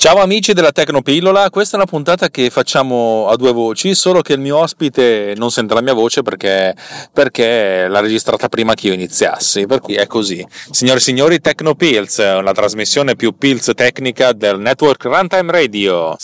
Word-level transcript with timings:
Ciao 0.00 0.16
amici 0.16 0.54
della 0.54 0.72
Tecnopillola, 0.72 1.50
questa 1.50 1.76
è 1.76 1.78
una 1.78 1.84
puntata 1.84 2.30
che 2.30 2.48
facciamo 2.48 3.28
a 3.28 3.36
due 3.36 3.52
voci, 3.52 3.94
solo 3.94 4.22
che 4.22 4.32
il 4.32 4.40
mio 4.40 4.56
ospite 4.56 5.34
non 5.36 5.50
sente 5.50 5.74
la 5.74 5.82
mia 5.82 5.92
voce 5.92 6.22
perché, 6.22 6.74
perché 7.12 7.86
l'ha 7.86 8.00
registrata 8.00 8.48
prima 8.48 8.72
che 8.72 8.86
io 8.86 8.94
iniziassi, 8.94 9.66
per 9.66 9.80
cui 9.80 9.96
è 9.96 10.06
così. 10.06 10.42
Signore 10.70 11.00
e 11.00 11.02
signori, 11.02 11.38
Tecnopills, 11.38 12.16
la 12.40 12.52
trasmissione 12.52 13.14
più 13.14 13.36
pills 13.36 13.72
tecnica 13.74 14.32
del 14.32 14.58
network 14.58 15.04
Runtime 15.04 15.52
Radio. 15.52 16.16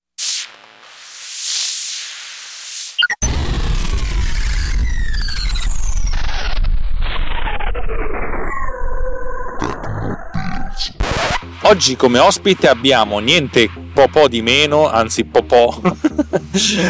Oggi 11.68 11.96
come 11.96 12.20
ospite 12.20 12.68
abbiamo 12.68 13.18
niente 13.18 13.68
po', 13.96 14.08
po 14.08 14.28
di 14.28 14.42
meno, 14.42 14.90
anzi 14.90 15.24
po', 15.24 15.80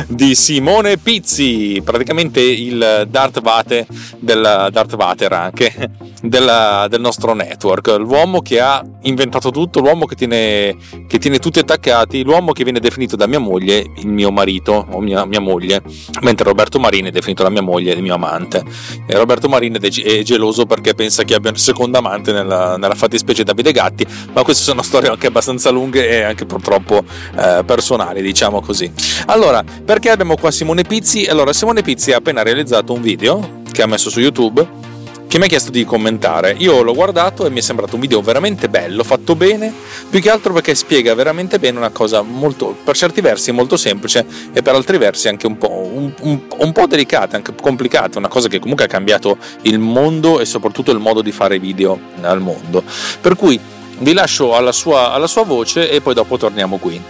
di 0.08 0.34
Simone 0.34 0.96
Pizzi, 0.98 1.80
praticamente 1.84 2.40
il 2.40 3.06
Darth 3.08 3.40
Vader 3.40 3.86
del 4.18 4.68
Darth 4.72 4.96
Vader 4.96 5.32
anche 5.32 5.90
del, 6.20 6.86
del, 6.88 7.00
nostro 7.00 7.32
network, 7.32 7.94
l'uomo 7.98 8.42
che 8.42 8.58
ha 8.58 8.84
inventato 9.02 9.52
tutto, 9.52 9.78
l'uomo 9.78 10.06
che 10.06 10.16
tiene, 10.16 10.76
che 11.06 11.18
tiene 11.18 11.38
tutti 11.38 11.60
attaccati, 11.60 12.24
l'uomo 12.24 12.50
che 12.50 12.64
viene 12.64 12.80
definito 12.80 13.14
da 13.14 13.28
mia 13.28 13.38
moglie 13.38 13.84
il 13.98 14.08
mio 14.08 14.32
marito 14.32 14.86
o 14.90 15.00
mia, 15.00 15.24
mia 15.24 15.40
moglie, 15.40 15.82
mentre 16.22 16.44
Roberto 16.44 16.80
Marini 16.80 17.10
è 17.10 17.12
definito 17.12 17.44
la 17.44 17.50
mia 17.50 17.62
moglie 17.62 17.92
il 17.92 18.02
mio 18.02 18.14
amante. 18.14 18.64
E 19.06 19.16
Roberto 19.16 19.48
Marini 19.48 19.78
è 19.78 20.22
geloso 20.22 20.66
perché 20.66 20.94
pensa 20.94 21.22
che 21.22 21.34
abbia 21.34 21.50
un 21.50 21.56
secondo 21.56 21.98
amante 21.98 22.32
nella, 22.32 22.76
nella 22.76 22.94
fattispecie 22.96 23.44
Davide 23.44 23.70
Gatti, 23.70 24.04
ma 24.32 24.42
queste 24.42 24.64
sono 24.64 24.82
storie 24.82 25.08
anche 25.08 25.28
abbastanza 25.28 25.70
lunghe 25.70 26.08
e 26.08 26.22
anche 26.22 26.46
purtroppo 26.46 26.95
eh, 26.98 27.62
personali, 27.64 28.22
diciamo 28.22 28.60
così. 28.60 28.90
Allora, 29.26 29.64
perché 29.84 30.10
abbiamo 30.10 30.36
qua 30.36 30.50
Simone 30.50 30.82
Pizzi? 30.82 31.26
Allora, 31.26 31.52
Simone 31.52 31.82
Pizzi 31.82 32.12
ha 32.12 32.18
appena 32.18 32.42
realizzato 32.42 32.92
un 32.92 33.00
video 33.00 33.62
che 33.70 33.82
ha 33.82 33.86
messo 33.86 34.10
su 34.10 34.20
YouTube 34.20 34.86
che 35.28 35.38
mi 35.38 35.44
ha 35.44 35.48
chiesto 35.48 35.70
di 35.70 35.84
commentare. 35.84 36.54
Io 36.58 36.82
l'ho 36.82 36.94
guardato 36.94 37.46
e 37.46 37.50
mi 37.50 37.58
è 37.58 37.62
sembrato 37.62 37.96
un 37.96 38.00
video 38.00 38.20
veramente 38.20 38.68
bello, 38.68 39.02
fatto 39.02 39.34
bene, 39.34 39.72
più 40.08 40.20
che 40.20 40.30
altro 40.30 40.52
perché 40.52 40.74
spiega 40.74 41.14
veramente 41.14 41.58
bene 41.58 41.78
una 41.78 41.90
cosa 41.90 42.22
molto, 42.22 42.76
per 42.84 42.96
certi 42.96 43.20
versi 43.20 43.50
molto 43.52 43.76
semplice 43.76 44.24
e 44.52 44.62
per 44.62 44.74
altri 44.74 44.98
versi 44.98 45.28
anche 45.28 45.46
un 45.46 45.58
po', 45.58 45.70
un, 45.70 46.12
un, 46.20 46.40
un 46.58 46.72
po 46.72 46.86
delicata, 46.86 47.36
anche 47.36 47.52
complicata, 47.60 48.18
una 48.18 48.28
cosa 48.28 48.48
che 48.48 48.60
comunque 48.60 48.84
ha 48.84 48.88
cambiato 48.88 49.36
il 49.62 49.78
mondo 49.78 50.40
e 50.40 50.44
soprattutto 50.44 50.90
il 50.92 50.98
modo 50.98 51.22
di 51.22 51.32
fare 51.32 51.58
video 51.58 51.98
al 52.22 52.40
mondo. 52.40 52.82
Per 53.20 53.36
cui 53.36 53.60
vi 53.98 54.12
lascio 54.12 54.54
alla 54.54 54.72
sua, 54.72 55.12
alla 55.12 55.26
sua 55.26 55.44
voce 55.44 55.90
e 55.90 56.00
poi 56.00 56.14
dopo 56.14 56.36
torniamo 56.36 56.76
qui. 56.78 57.00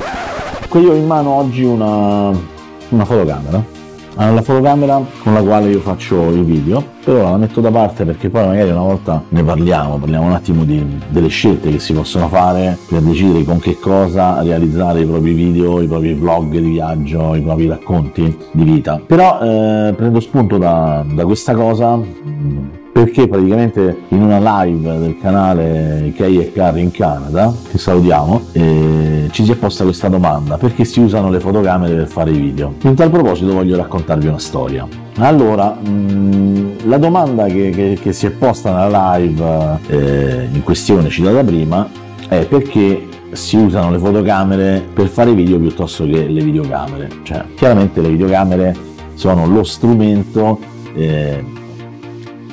Io 0.75 0.93
ho 0.93 0.95
in 0.95 1.07
mano 1.07 1.31
oggi 1.31 1.65
una, 1.65 2.31
una 2.91 3.05
fotocamera 3.05 3.77
la 4.17 4.41
fotocamera 4.41 5.05
con 5.23 5.35
la 5.35 5.43
quale 5.43 5.69
io 5.69 5.81
faccio 5.81 6.31
i 6.31 6.41
video, 6.43 6.83
però 7.05 7.31
la 7.31 7.37
metto 7.37 7.61
da 7.61 7.71
parte 7.71 8.05
perché 8.05 8.31
poi 8.31 8.47
magari 8.47 8.71
una 8.71 8.81
volta 8.81 9.23
ne 9.29 9.45
parliamo, 9.45 9.99
parliamo 9.99 10.27
un 10.27 10.33
attimo 10.33 10.65
di, 10.65 10.85
delle 11.09 11.29
scelte 11.29 11.71
che 11.71 11.79
si 11.79 11.93
possono 11.93 12.29
fare 12.29 12.79
per 12.89 13.03
decidere 13.03 13.45
con 13.45 13.59
che 13.59 13.79
cosa 13.79 14.43
realizzare 14.43 15.01
i 15.01 15.07
propri 15.07 15.33
video, 15.33 15.83
i 15.83 15.87
propri 15.87 16.15
vlog 16.15 16.51
di 16.51 16.71
viaggio, 16.71 17.35
i 17.35 17.43
propri 17.43 17.69
racconti 17.69 18.37
di 18.53 18.65
vita. 18.65 19.01
Però 19.05 19.39
eh, 19.41 19.93
prendo 19.95 20.21
spunto 20.21 20.57
da, 20.57 21.05
da 21.07 21.25
questa 21.27 21.55
cosa 21.55 22.01
perché 22.97 23.29
praticamente 23.29 24.05
in 24.09 24.23
una 24.23 24.63
live 24.65 24.99
del 24.99 25.19
canale 25.21 26.15
Kay 26.17 26.39
e 26.39 26.51
Carri 26.51 26.81
in 26.81 26.91
Canada, 26.91 27.55
che 27.71 27.77
salutiamo, 27.77 28.47
eh, 28.53 29.29
ci 29.33 29.45
si 29.45 29.53
è 29.53 29.55
posta 29.55 29.85
questa 29.85 30.09
domanda, 30.09 30.57
perché 30.57 30.87
si 30.87 31.01
usano 31.01 31.29
le 31.29 31.39
fotocamere 31.39 31.95
per 31.95 32.07
fare 32.07 32.31
i 32.31 32.39
video? 32.39 32.73
In 32.81 32.95
tal 32.95 33.11
proposito 33.11 33.53
voglio 33.53 33.77
raccontarvi 33.77 34.29
una 34.29 34.39
storia. 34.39 34.89
Allora, 35.19 35.77
mh, 35.79 35.91
mm, 35.91 36.71
la 36.85 36.97
domanda 36.97 37.45
che, 37.45 37.69
che, 37.69 37.99
che, 38.01 38.15
si 38.15 38.25
è 38.25 38.31
posta 38.31 38.73
nella 38.73 39.19
live 39.19 39.79
eh, 39.89 40.49
in 40.51 40.63
questione 40.63 41.11
citata 41.11 41.45
prima 41.45 41.87
è 42.29 42.47
perché 42.47 43.09
si 43.33 43.59
usano 43.59 43.91
le 43.91 43.99
fotocamere 43.99 44.83
per 44.95 45.09
fare 45.09 45.35
video 45.35 45.59
piuttosto 45.59 46.07
che 46.07 46.27
le 46.27 46.43
videocamere. 46.43 47.11
Cioè, 47.25 47.45
chiaramente 47.57 48.01
le 48.01 48.09
videocamere 48.09 48.75
sono 49.13 49.47
lo 49.47 49.65
strumento 49.65 50.59
eh, 50.95 51.65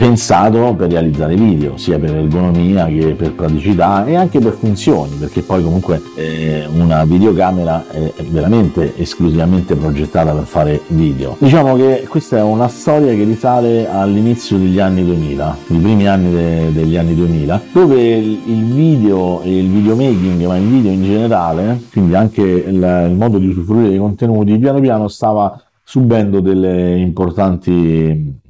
pensato 0.03 0.73
per 0.75 0.91
realizzare 0.91 1.33
video, 1.33 1.77
sia 1.77 1.97
per 1.97 2.13
ergonomia 2.13 2.87
che 2.87 3.13
per 3.13 3.31
praticità 3.31 4.05
e 4.05 4.15
anche 4.15 4.39
per 4.39 4.51
funzioni, 4.51 5.15
perché 5.15 5.43
poi 5.43 5.63
comunque 5.63 6.01
eh, 6.17 6.67
una 6.73 7.05
videocamera 7.05 7.85
è 7.89 8.11
veramente 8.29 8.97
esclusivamente 8.97 9.75
progettata 9.75 10.33
per 10.33 10.43
fare 10.43 10.81
video. 10.87 11.37
Diciamo 11.39 11.77
che 11.77 12.05
questa 12.09 12.39
è 12.39 12.41
una 12.41 12.67
storia 12.67 13.13
che 13.13 13.23
risale 13.23 13.89
all'inizio 13.89 14.57
degli 14.57 14.77
anni 14.77 15.05
2000, 15.05 15.57
i 15.67 15.77
primi 15.77 16.05
anni 16.05 16.31
de- 16.31 16.73
degli 16.73 16.97
anni 16.97 17.15
2000, 17.15 17.61
dove 17.71 18.01
il 18.03 18.65
video 18.73 19.41
e 19.41 19.57
il 19.57 19.69
videomaking, 19.69 20.45
ma 20.45 20.57
il 20.57 20.67
video 20.67 20.91
in 20.91 21.03
generale, 21.03 21.81
quindi 21.93 22.13
anche 22.13 22.41
il, 22.41 23.07
il 23.09 23.15
modo 23.17 23.37
di 23.37 23.47
usufruire 23.47 23.87
dei 23.87 23.99
contenuti, 23.99 24.57
piano 24.57 24.81
piano 24.81 25.07
stava 25.07 25.57
subendo 25.81 26.41
delle 26.41 26.97
importanti 26.97 28.41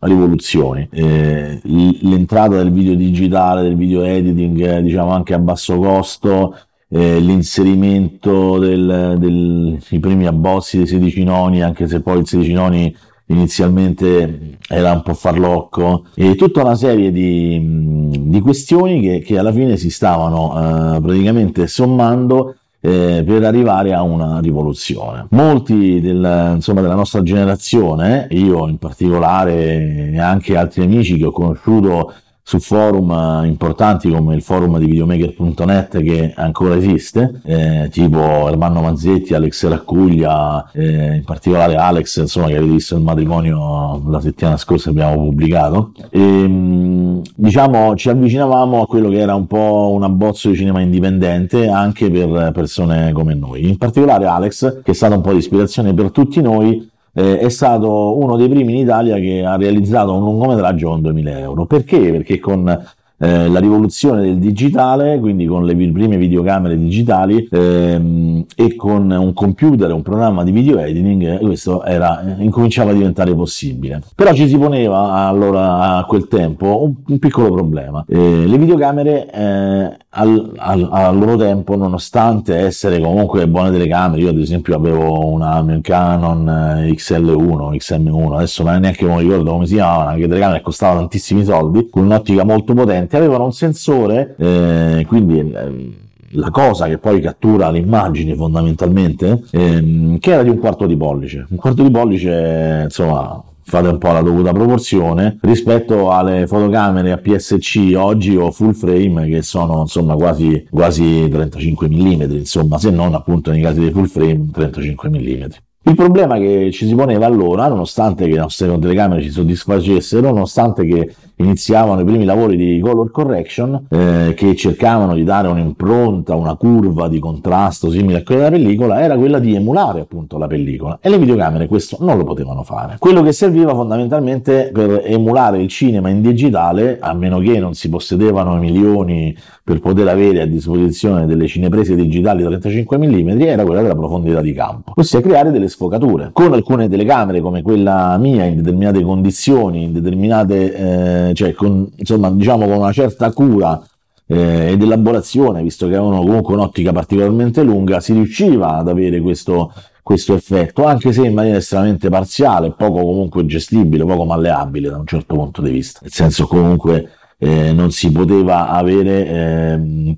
rivoluzioni. 0.00 0.88
Eh, 0.90 1.60
l'entrata 1.62 2.56
del 2.56 2.72
video 2.72 2.94
digitale, 2.94 3.62
del 3.62 3.76
video 3.76 4.02
editing, 4.02 4.78
diciamo 4.80 5.10
anche 5.10 5.34
a 5.34 5.38
basso 5.38 5.78
costo, 5.78 6.56
eh, 6.88 7.20
l'inserimento 7.20 8.58
dei 8.58 9.78
primi 10.00 10.26
abbozzi 10.26 10.78
dei 10.78 10.86
16 10.86 11.24
noni, 11.24 11.62
anche 11.62 11.86
se 11.86 12.00
poi 12.00 12.20
il 12.20 12.26
16 12.26 12.52
noni 12.52 12.96
inizialmente 13.26 14.58
era 14.68 14.92
un 14.92 15.02
po' 15.02 15.14
farlocco, 15.14 16.06
e 16.14 16.34
tutta 16.34 16.62
una 16.62 16.74
serie 16.74 17.12
di, 17.12 18.10
di 18.26 18.40
questioni 18.40 19.00
che, 19.00 19.20
che, 19.20 19.38
alla 19.38 19.52
fine 19.52 19.76
si 19.76 19.88
stavano 19.88 20.96
eh, 20.96 21.00
praticamente 21.00 21.66
sommando 21.68 22.56
eh, 22.80 23.22
per 23.26 23.44
arrivare 23.44 23.92
a 23.92 24.02
una 24.02 24.40
rivoluzione. 24.40 25.26
Molti 25.30 26.00
del, 26.00 26.52
insomma, 26.54 26.80
della 26.80 26.94
nostra 26.94 27.22
generazione, 27.22 28.26
io 28.30 28.66
in 28.68 28.78
particolare 28.78 30.12
e 30.12 30.18
anche 30.18 30.56
altri 30.56 30.84
amici 30.84 31.16
che 31.16 31.26
ho 31.26 31.32
conosciuto 31.32 32.12
su 32.50 32.58
forum 32.58 33.12
eh, 33.12 33.46
importanti 33.46 34.10
come 34.10 34.34
il 34.34 34.42
forum 34.42 34.76
di 34.78 34.86
videomaker.net 34.86 36.02
che 36.02 36.32
ancora 36.34 36.74
esiste, 36.74 37.40
eh, 37.44 37.88
tipo 37.92 38.48
Ermanno 38.48 38.80
Manzetti, 38.80 39.34
Alex 39.34 39.68
Raccuglia, 39.68 40.68
eh, 40.72 41.14
in 41.14 41.22
particolare 41.24 41.76
Alex, 41.76 42.18
insomma, 42.18 42.48
che 42.48 42.56
avete 42.56 42.72
visto 42.72 42.96
il 42.96 43.02
matrimonio 43.02 44.02
la 44.04 44.20
settimana 44.20 44.56
scorsa 44.56 44.90
abbiamo 44.90 45.14
pubblicato. 45.14 45.92
E, 46.10 46.18
mm, 46.18 47.20
diciamo, 47.36 47.94
ci 47.94 48.08
avvicinavamo 48.08 48.82
a 48.82 48.86
quello 48.86 49.10
che 49.10 49.18
era 49.18 49.36
un 49.36 49.46
po' 49.46 49.92
un 49.94 50.02
abbozzo 50.02 50.48
di 50.48 50.56
cinema 50.56 50.80
indipendente 50.80 51.68
anche 51.68 52.10
per 52.10 52.50
persone 52.52 53.12
come 53.12 53.34
noi. 53.34 53.68
In 53.68 53.76
particolare 53.76 54.26
Alex, 54.26 54.82
che 54.82 54.90
è 54.90 54.94
stata 54.94 55.14
un 55.14 55.20
po' 55.20 55.30
di 55.30 55.38
ispirazione 55.38 55.94
per 55.94 56.10
tutti 56.10 56.42
noi, 56.42 56.89
eh, 57.12 57.38
è 57.38 57.48
stato 57.48 58.18
uno 58.18 58.36
dei 58.36 58.48
primi 58.48 58.72
in 58.72 58.78
Italia 58.78 59.16
che 59.16 59.44
ha 59.44 59.56
realizzato 59.56 60.14
un 60.14 60.22
lungometraggio 60.22 60.88
con 60.88 61.00
2000 61.02 61.38
euro. 61.38 61.66
Perché? 61.66 61.98
Perché 62.10 62.38
con 62.38 62.88
eh, 63.22 63.48
la 63.50 63.60
rivoluzione 63.60 64.22
del 64.22 64.38
digitale, 64.38 65.18
quindi 65.18 65.44
con 65.44 65.66
le 65.66 65.74
prime 65.74 66.16
videocamere 66.16 66.78
digitali 66.78 67.46
ehm, 67.50 68.46
e 68.56 68.74
con 68.76 69.10
un 69.10 69.34
computer, 69.34 69.92
un 69.92 70.00
programma 70.00 70.42
di 70.42 70.52
video 70.52 70.78
editing, 70.78 71.34
eh, 71.34 71.38
questo 71.38 71.84
era, 71.84 72.38
eh, 72.38 72.42
incominciava 72.42 72.92
a 72.92 72.94
diventare 72.94 73.34
possibile. 73.34 74.02
Però 74.14 74.32
ci 74.32 74.48
si 74.48 74.56
poneva 74.56 75.26
allora 75.26 75.96
a 75.98 76.04
quel 76.04 76.28
tempo 76.28 76.82
un, 76.82 76.94
un 77.06 77.18
piccolo 77.18 77.52
problema. 77.52 78.02
Eh, 78.08 78.46
le 78.46 78.56
videocamere 78.56 79.30
eh, 79.30 79.96
al, 80.08 80.52
al, 80.56 80.88
al, 80.90 81.18
loro 81.18 81.36
tempo, 81.36 81.76
nonostante 81.76 82.56
essere 82.56 83.00
comunque 83.00 83.46
buone 83.46 83.70
telecamere, 83.70 84.22
io 84.22 84.30
ad 84.30 84.38
esempio 84.38 84.74
avevo 84.74 85.26
una 85.26 85.62
Canon 85.82 86.44
XL1, 86.86 87.76
XM1, 87.76 88.34
adesso 88.34 88.62
non 88.62 88.80
neanche 88.80 89.04
mi 89.04 89.20
ricordo 89.20 89.52
come 89.52 89.66
si 89.66 89.74
chiamava, 89.74 90.14
che 90.14 90.26
telecamera 90.26 90.60
costava 90.62 90.96
tantissimi 90.96 91.44
soldi, 91.44 91.88
con 91.90 92.04
un'ottica 92.04 92.44
molto 92.44 92.72
potente, 92.72 93.09
avevano 93.16 93.44
un 93.44 93.52
sensore, 93.52 94.34
eh, 94.38 95.04
quindi 95.06 95.38
eh, 95.38 95.92
la 96.32 96.50
cosa 96.50 96.86
che 96.86 96.98
poi 96.98 97.20
cattura 97.20 97.70
l'immagine 97.70 98.34
fondamentalmente, 98.34 99.42
ehm, 99.50 100.18
che 100.18 100.32
era 100.32 100.42
di 100.42 100.50
un 100.50 100.58
quarto 100.58 100.86
di 100.86 100.96
pollice. 100.96 101.46
Un 101.48 101.56
quarto 101.56 101.82
di 101.82 101.90
pollice, 101.90 102.82
insomma, 102.84 103.42
fate 103.70 103.88
un 103.88 103.98
po' 103.98 104.12
la 104.12 104.20
dovuta 104.20 104.52
proporzione 104.52 105.38
rispetto 105.42 106.10
alle 106.10 106.46
fotocamere 106.46 107.12
APS-C 107.12 107.92
oggi 107.96 108.36
o 108.36 108.50
full 108.50 108.72
frame 108.72 109.28
che 109.28 109.42
sono 109.42 109.82
insomma 109.82 110.14
quasi, 110.14 110.66
quasi 110.68 111.28
35 111.30 111.88
mm 111.88 112.22
insomma 112.32 112.78
se 112.78 112.90
non 112.90 113.14
appunto 113.14 113.52
nei 113.52 113.62
casi 113.62 113.80
dei 113.80 113.92
full 113.92 114.06
frame 114.06 114.50
35 114.52 115.08
mm 115.08 115.44
Il 115.90 115.96
problema 115.96 116.38
che 116.38 116.70
ci 116.70 116.86
si 116.86 116.94
poneva 116.94 117.26
allora, 117.26 117.66
nonostante 117.66 118.24
che 118.26 118.34
le 118.34 118.38
nostre 118.38 118.78
telecamere 118.78 119.22
ci 119.22 119.30
soddisfacessero, 119.30 120.28
nonostante 120.30 120.86
che 120.86 121.12
iniziavano 121.42 122.02
i 122.02 122.04
primi 122.04 122.24
lavori 122.24 122.56
di 122.56 122.78
color 122.80 123.10
correction 123.10 123.86
eh, 123.88 124.34
che 124.36 124.54
cercavano 124.54 125.14
di 125.14 125.24
dare 125.24 125.48
un'impronta, 125.48 126.36
una 126.36 126.54
curva 126.54 127.08
di 127.08 127.18
contrasto 127.18 127.90
simile 127.90 128.18
a 128.18 128.22
quella 128.22 128.42
della 128.42 128.56
pellicola, 128.56 129.00
era 129.00 129.16
quella 129.16 129.38
di 129.38 129.54
emulare 129.54 130.00
appunto 130.00 130.38
la 130.38 130.46
pellicola 130.46 130.98
e 131.00 131.08
le 131.08 131.18
videocamere 131.18 131.66
questo 131.66 131.96
non 132.00 132.16
lo 132.16 132.24
potevano 132.24 132.62
fare. 132.62 132.96
Quello 132.98 133.22
che 133.22 133.32
serviva 133.32 133.74
fondamentalmente 133.74 134.70
per 134.72 135.02
emulare 135.04 135.60
il 135.60 135.68
cinema 135.68 136.08
in 136.08 136.20
digitale, 136.20 136.98
a 137.00 137.12
meno 137.14 137.40
che 137.40 137.58
non 137.58 137.74
si 137.74 137.88
possedevano 137.88 138.54
milioni 138.56 139.36
per 139.64 139.80
poter 139.80 140.08
avere 140.08 140.42
a 140.42 140.46
disposizione 140.46 141.26
delle 141.26 141.46
cineprese 141.46 141.94
digitali 141.94 142.42
35 142.42 142.98
mm, 142.98 143.40
era 143.40 143.64
quella 143.64 143.82
della 143.82 143.94
profondità 143.94 144.40
di 144.40 144.52
campo, 144.52 144.92
ossia 144.96 145.20
creare 145.20 145.50
delle 145.50 145.68
sfocature. 145.80 146.30
Con 146.32 146.52
alcune 146.52 146.88
telecamere 146.88 147.40
come 147.40 147.62
quella 147.62 148.18
mia 148.18 148.44
in 148.44 148.56
determinate 148.56 149.00
condizioni, 149.02 149.84
in 149.84 149.92
determinate 149.94 151.28
eh, 151.28 151.34
cioè 151.34 151.54
con, 151.54 151.88
insomma, 151.96 152.30
diciamo 152.30 152.66
con 152.66 152.76
una 152.76 152.92
certa 152.92 153.32
cura 153.32 153.82
eh, 154.26 154.72
ed 154.72 154.82
elaborazione, 154.82 155.62
visto 155.62 155.88
che 155.88 155.96
avevano 155.96 156.20
comunque 156.20 156.54
un'ottica 156.54 156.92
particolarmente 156.92 157.62
lunga, 157.62 158.00
si 158.00 158.12
riusciva 158.12 158.76
ad 158.76 158.88
avere 158.88 159.20
questo, 159.20 159.72
questo 160.02 160.34
effetto, 160.34 160.84
anche 160.84 161.12
se 161.12 161.26
in 161.26 161.32
maniera 161.32 161.56
estremamente 161.56 162.10
parziale, 162.10 162.72
poco 162.72 163.00
comunque 163.00 163.46
gestibile, 163.46 164.04
poco 164.04 164.24
malleabile 164.24 164.90
da 164.90 164.98
un 164.98 165.06
certo 165.06 165.34
punto 165.34 165.62
di 165.62 165.70
vista. 165.70 166.00
Nel 166.02 166.12
senso 166.12 166.46
comunque 166.46 167.10
eh, 167.38 167.72
non 167.72 167.90
si 167.90 168.12
poteva 168.12 168.68
avere 168.68 169.26
ehm, 169.26 170.16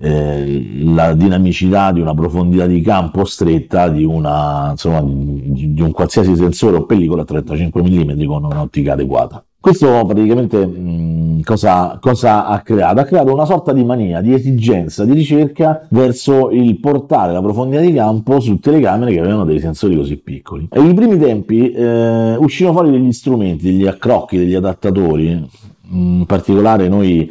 eh, 0.00 0.82
la 0.84 1.12
dinamicità 1.12 1.92
di 1.92 2.00
una 2.00 2.14
profondità 2.14 2.66
di 2.66 2.80
campo 2.80 3.24
stretta 3.24 3.88
di, 3.88 4.04
una, 4.04 4.70
insomma, 4.70 5.02
di, 5.02 5.74
di 5.74 5.82
un 5.82 5.92
qualsiasi 5.92 6.34
sensore 6.36 6.76
o 6.76 6.86
pellicola 6.86 7.22
a 7.22 7.26
35 7.26 7.82
mm 7.82 8.24
con 8.24 8.44
un'ottica 8.44 8.94
adeguata. 8.94 9.44
Questo 9.60 10.06
praticamente 10.06 10.66
mh, 10.66 11.42
cosa, 11.42 11.98
cosa, 12.00 12.46
ha 12.46 12.60
creato? 12.62 13.00
Ha 13.00 13.04
creato 13.04 13.30
una 13.30 13.44
sorta 13.44 13.74
di 13.74 13.84
mania, 13.84 14.22
di 14.22 14.32
esigenza, 14.32 15.04
di 15.04 15.12
ricerca 15.12 15.86
verso 15.90 16.48
il 16.50 16.80
portare 16.80 17.34
la 17.34 17.42
profondità 17.42 17.82
di 17.82 17.92
campo 17.92 18.40
su 18.40 18.58
telecamere 18.58 19.12
che 19.12 19.20
avevano 19.20 19.44
dei 19.44 19.60
sensori 19.60 19.96
così 19.96 20.16
piccoli. 20.16 20.68
E 20.72 20.80
I 20.80 20.94
primi 20.94 21.18
tempi 21.18 21.70
eh, 21.72 22.36
uscivano 22.38 22.78
fuori 22.78 22.90
degli 22.90 23.12
strumenti, 23.12 23.64
degli 23.64 23.86
accrocchi, 23.86 24.38
degli 24.38 24.54
adattatori, 24.54 25.46
in 25.90 26.24
particolare 26.24 26.88
noi 26.88 27.30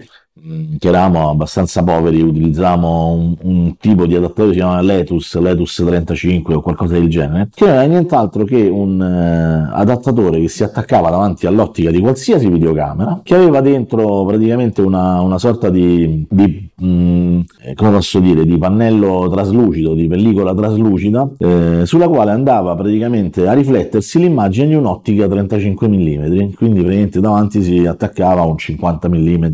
che 0.78 0.88
eravamo 0.88 1.30
abbastanza 1.30 1.84
poveri, 1.84 2.22
utilizzavamo 2.22 3.12
un, 3.12 3.36
un, 3.42 3.78
tipo 3.78 4.06
di 4.06 4.16
adattatore 4.16 4.48
che 4.48 4.54
si 4.54 4.60
chiama 4.60 4.82
Letus, 4.82 5.40
Letus 5.40 5.84
35 5.86 6.54
o 6.56 6.62
qualcosa 6.62 6.94
del 6.94 7.10
genere, 7.10 7.50
che 7.54 7.66
non 7.66 7.74
era 7.76 7.84
nient'altro 7.84 8.44
che 8.44 8.68
un 8.68 9.00
uh, 9.00 9.76
adattatore 9.76 10.40
che 10.40 10.48
si 10.48 10.64
attaccava 10.64 11.10
davanti 11.10 11.46
all'ottica 11.46 11.92
di 11.92 12.00
qualsiasi 12.00 12.50
videocamera, 12.50 13.22
che 13.24 13.36
aveva 13.36 13.62
dentro 13.62 14.26
praticamente 14.26 14.82
una, 14.82 15.22
una 15.22 15.38
sorta 15.38 15.70
di, 15.70 16.26
di 16.30 16.70
mh, 16.76 17.42
eh, 17.62 17.74
come 17.76 17.92
posso 17.92 18.20
dire, 18.20 18.46
di 18.46 18.58
pannello 18.58 19.30
traslucido, 19.30 19.94
di 19.94 20.08
pellicola 20.08 20.54
traslucida, 20.54 21.30
eh, 21.38 21.82
sulla 21.86 22.08
quale 22.08 22.32
andava 22.32 22.76
praticamente 22.76 23.48
a 23.48 23.54
riflettersi 23.54 24.20
l'immagine 24.20 24.68
di 24.68 24.76
un'ottica 24.76 25.28
35 25.28 25.88
mm, 25.88 26.52
quindi 26.54 26.80
praticamente 26.80 27.20
davanti 27.20 27.62
si 27.62 27.86
attaccava 27.86 28.44
un 28.44 28.58
50 28.58 29.10
mm 29.10 29.46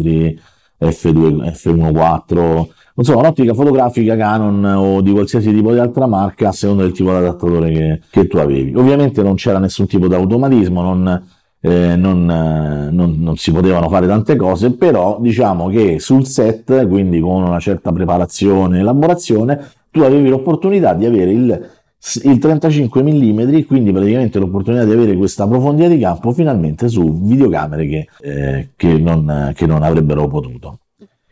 F2, 0.79 1.51
F1.4, 1.51 2.67
insomma 2.95 3.19
un'ottica 3.19 3.53
fotografica 3.53 4.15
Canon 4.15 4.63
o 4.65 5.01
di 5.01 5.11
qualsiasi 5.11 5.53
tipo 5.53 5.71
di 5.71 5.79
altra 5.79 6.07
marca 6.07 6.49
a 6.49 6.51
seconda 6.51 6.83
del 6.83 6.91
tipo 6.91 7.11
di 7.11 7.17
adattatore 7.17 7.71
che, 7.71 8.01
che 8.09 8.27
tu 8.27 8.37
avevi. 8.37 8.75
Ovviamente 8.75 9.21
non 9.21 9.35
c'era 9.35 9.59
nessun 9.59 9.87
tipo 9.87 10.07
di 10.07 10.13
automatismo, 10.13 10.81
non, 10.81 11.23
eh, 11.61 11.95
non, 11.95 12.25
non, 12.91 13.15
non, 13.17 13.37
si 13.37 13.51
potevano 13.51 13.89
fare 13.89 14.07
tante 14.07 14.35
cose, 14.35 14.71
però 14.71 15.17
diciamo 15.19 15.67
che 15.67 15.99
sul 15.99 16.25
set, 16.25 16.87
quindi 16.87 17.19
con 17.19 17.43
una 17.43 17.59
certa 17.59 17.91
preparazione 17.91 18.77
e 18.77 18.81
elaborazione, 18.81 19.71
tu 19.89 20.01
avevi 20.01 20.29
l'opportunità 20.29 20.93
di 20.93 21.05
avere 21.05 21.31
il 21.31 21.69
il 22.23 22.37
35 22.37 23.01
mm, 23.01 23.61
quindi 23.65 23.91
praticamente 23.91 24.39
l'opportunità 24.39 24.85
di 24.85 24.91
avere 24.91 25.15
questa 25.15 25.47
profondità 25.47 25.87
di 25.87 25.99
campo 25.99 26.31
finalmente 26.31 26.87
su 26.87 27.21
videocamere 27.21 27.87
che, 27.87 28.07
eh, 28.21 28.69
che, 28.75 28.97
non, 28.99 29.51
che 29.55 29.65
non 29.65 29.81
avrebbero 29.81 30.27
potuto. 30.27 30.79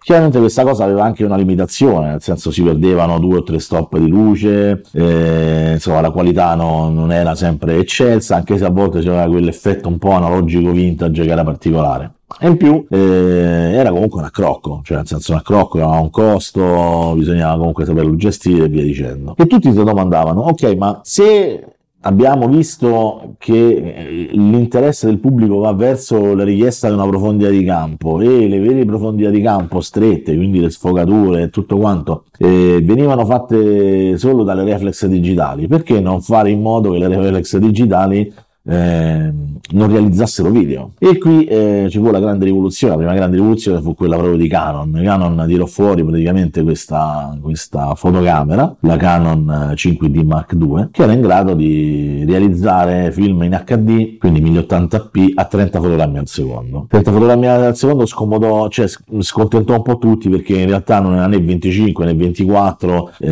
Chiaramente 0.04 0.38
questa 0.40 0.64
cosa 0.64 0.84
aveva 0.84 1.06
anche 1.06 1.24
una 1.24 1.38
limitazione, 1.38 2.10
nel 2.10 2.22
senso 2.22 2.52
si 2.52 2.62
perdevano 2.62 3.20
due 3.20 3.38
o 3.38 3.44
tre 3.44 3.58
stop 3.58 3.98
di 3.98 4.10
luce, 4.10 4.82
eh, 4.92 5.72
insomma 5.76 6.02
la 6.02 6.12
qualità 6.12 6.56
no, 6.56 6.90
non 6.90 7.14
era 7.14 7.36
sempre 7.36 7.78
eccelsa, 7.78 8.36
anche 8.36 8.58
se 8.58 8.66
a 8.66 8.70
volte 8.70 9.00
c'era 9.00 9.26
quell'effetto 9.26 9.88
un 9.88 9.98
po' 10.00 10.12
analogico 10.12 10.72
vintage 10.72 11.24
che 11.24 11.32
era 11.32 11.46
particolare. 11.46 12.16
E 12.38 12.48
in 12.48 12.58
più 12.58 12.86
eh, 12.90 13.72
era 13.76 13.92
comunque 13.92 14.20
un 14.20 14.26
accrocco, 14.26 14.82
cioè 14.84 14.98
nel 14.98 15.08
senso 15.08 15.32
un 15.32 15.38
accrocco 15.38 15.78
aveva 15.78 16.00
un 16.00 16.10
costo, 16.10 17.14
bisognava 17.16 17.58
comunque 17.58 17.86
saperlo 17.86 18.18
gestire 18.18 18.66
e 18.66 18.68
via 18.68 18.84
dicendo. 18.84 19.36
E 19.38 19.46
tutti 19.46 19.72
si 19.72 19.84
domandavano, 19.84 20.42
ok, 20.42 20.76
ma 20.76 21.00
se 21.02 21.66
abbiamo 22.06 22.48
visto 22.48 23.36
che 23.38 23.54
eh, 23.54 24.30
l'interesse 24.32 25.06
del 25.08 25.20
pubblico 25.20 25.58
va 25.58 25.74
verso 25.74 26.36
la 26.36 26.44
richiesta 26.44 26.88
di 26.88 26.94
una 26.94 27.08
profondità 27.08 27.50
di 27.50 27.64
campo 27.64 28.20
e 28.20 28.48
le 28.48 28.60
vere 28.60 28.86
profondità 28.86 29.30
di 29.30 29.42
campo 29.42 29.82
strette, 29.82 30.36
quindi 30.36 30.60
le 30.60 30.70
sfogature 30.70 31.44
e 31.44 31.50
tutto 31.50 31.78
quanto, 31.78 32.26
eh, 32.38 32.80
venivano 32.84 33.26
fatte 33.26 34.18
solo 34.18 34.44
dalle 34.44 34.64
reflex 34.64 35.06
digitali. 35.06 35.68
Perché 35.68 36.00
non 36.00 36.22
fare 36.22 36.50
in 36.52 36.62
modo 36.62 36.92
che 36.92 37.00
le 37.00 37.08
reflex 37.08 37.58
digitali 37.58 38.34
eh, 38.66 39.32
non 39.72 39.92
realizzassero 39.92 40.50
video. 40.50 40.92
E 40.98 41.18
qui 41.18 41.46
eh, 41.46 41.88
ci 41.90 42.00
fu 42.00 42.10
la 42.12 42.20
grande 42.20 42.46
rivoluzione, 42.46 42.94
la 42.94 43.00
prima 43.00 43.16
grande 43.16 43.36
rivoluzione 43.36 43.82
fu 43.82 43.94
quella 43.96 44.16
proprio 44.16 44.38
di 44.38 44.48
Canon. 44.48 45.02
Canon 45.04 45.44
tirò 45.48 45.66
fuori 45.66 46.04
praticamente 46.04 46.64
questa, 46.64 47.38
questa 47.42 47.94
fotocamera, 47.96 48.76
la 48.82 48.98
Canon 48.98 49.74
5D 49.76 50.20
eh, 50.20 50.24
Mark 50.24 50.54
II, 50.54 50.88
che 50.92 51.04
era 51.04 51.14
in 51.14 51.22
grado 51.22 51.54
di 51.54 52.24
realizzare 52.26 53.12
film 53.12 53.44
in 53.44 53.62
HD, 53.66 54.18
quindi 54.18 54.42
1080p 54.42 55.32
a 55.36 55.46
30 55.46 55.80
fotogrammi 55.80 56.18
al 56.18 56.28
secondo. 56.28 56.86
30 56.90 57.12
fotogrammi 57.12 57.48
al 57.48 57.76
secondo 57.76 58.06
scomodò, 58.06 58.70
cioè 58.70 58.88
scontentò 59.20 59.76
un 59.76 59.82
po' 59.82 59.98
tutti 59.98 60.30
perché 60.30 60.58
in 60.58 60.68
realtà 60.68 61.00
non 61.00 61.16
era 61.16 61.28
né 61.28 61.40
25 61.40 62.06
né 62.06 62.14
24, 62.14 63.12
eh, 63.20 63.32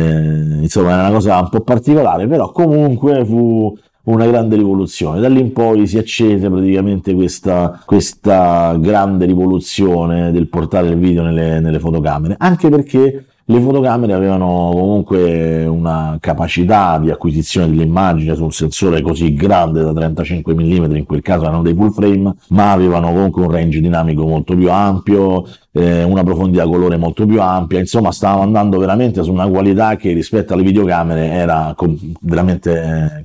insomma 0.60 0.92
era 0.92 1.02
una 1.02 1.10
cosa 1.10 1.38
un 1.38 1.48
po' 1.48 1.60
particolare, 1.60 2.26
però 2.26 2.50
comunque 2.50 3.24
fu 3.24 3.76
una 4.04 4.26
grande 4.26 4.56
rivoluzione. 4.56 5.20
Da 5.20 5.28
lì 5.28 5.40
in 5.40 5.52
poi 5.52 5.86
si 5.86 5.98
accese 5.98 6.48
praticamente 6.48 7.14
questa, 7.14 7.80
questa 7.84 8.76
grande 8.78 9.26
rivoluzione 9.26 10.32
del 10.32 10.48
portare 10.48 10.88
il 10.88 10.98
video 10.98 11.22
nelle, 11.22 11.60
nelle 11.60 11.78
fotocamere, 11.78 12.34
anche 12.38 12.68
perché 12.68 13.26
le 13.46 13.60
fotocamere 13.60 14.12
avevano 14.12 14.70
comunque 14.72 15.66
una 15.66 16.16
capacità 16.20 16.98
di 16.98 17.10
acquisizione 17.10 17.68
dell'immagine 17.68 18.36
su 18.36 18.44
un 18.44 18.52
sensore 18.52 19.02
così 19.02 19.34
grande 19.34 19.82
da 19.82 19.92
35 19.92 20.54
mm, 20.54 20.96
in 20.96 21.04
quel 21.04 21.22
caso 21.22 21.44
erano 21.44 21.62
dei 21.62 21.74
full 21.74 21.90
frame, 21.90 22.34
ma 22.48 22.70
avevano 22.70 23.08
comunque 23.08 23.42
un 23.42 23.50
range 23.50 23.80
dinamico 23.80 24.26
molto 24.26 24.56
più 24.56 24.70
ampio, 24.70 25.44
eh, 25.72 26.02
una 26.02 26.22
profondità 26.22 26.66
colore 26.66 26.96
molto 26.96 27.24
più 27.26 27.40
ampia, 27.40 27.78
insomma 27.78 28.12
stavamo 28.12 28.42
andando 28.42 28.78
veramente 28.78 29.22
su 29.22 29.32
una 29.32 29.48
qualità 29.48 29.96
che 29.96 30.12
rispetto 30.12 30.52
alle 30.52 30.62
videocamere 30.62 31.30
era 31.30 31.72
com- 31.74 31.98
veramente 32.20 33.24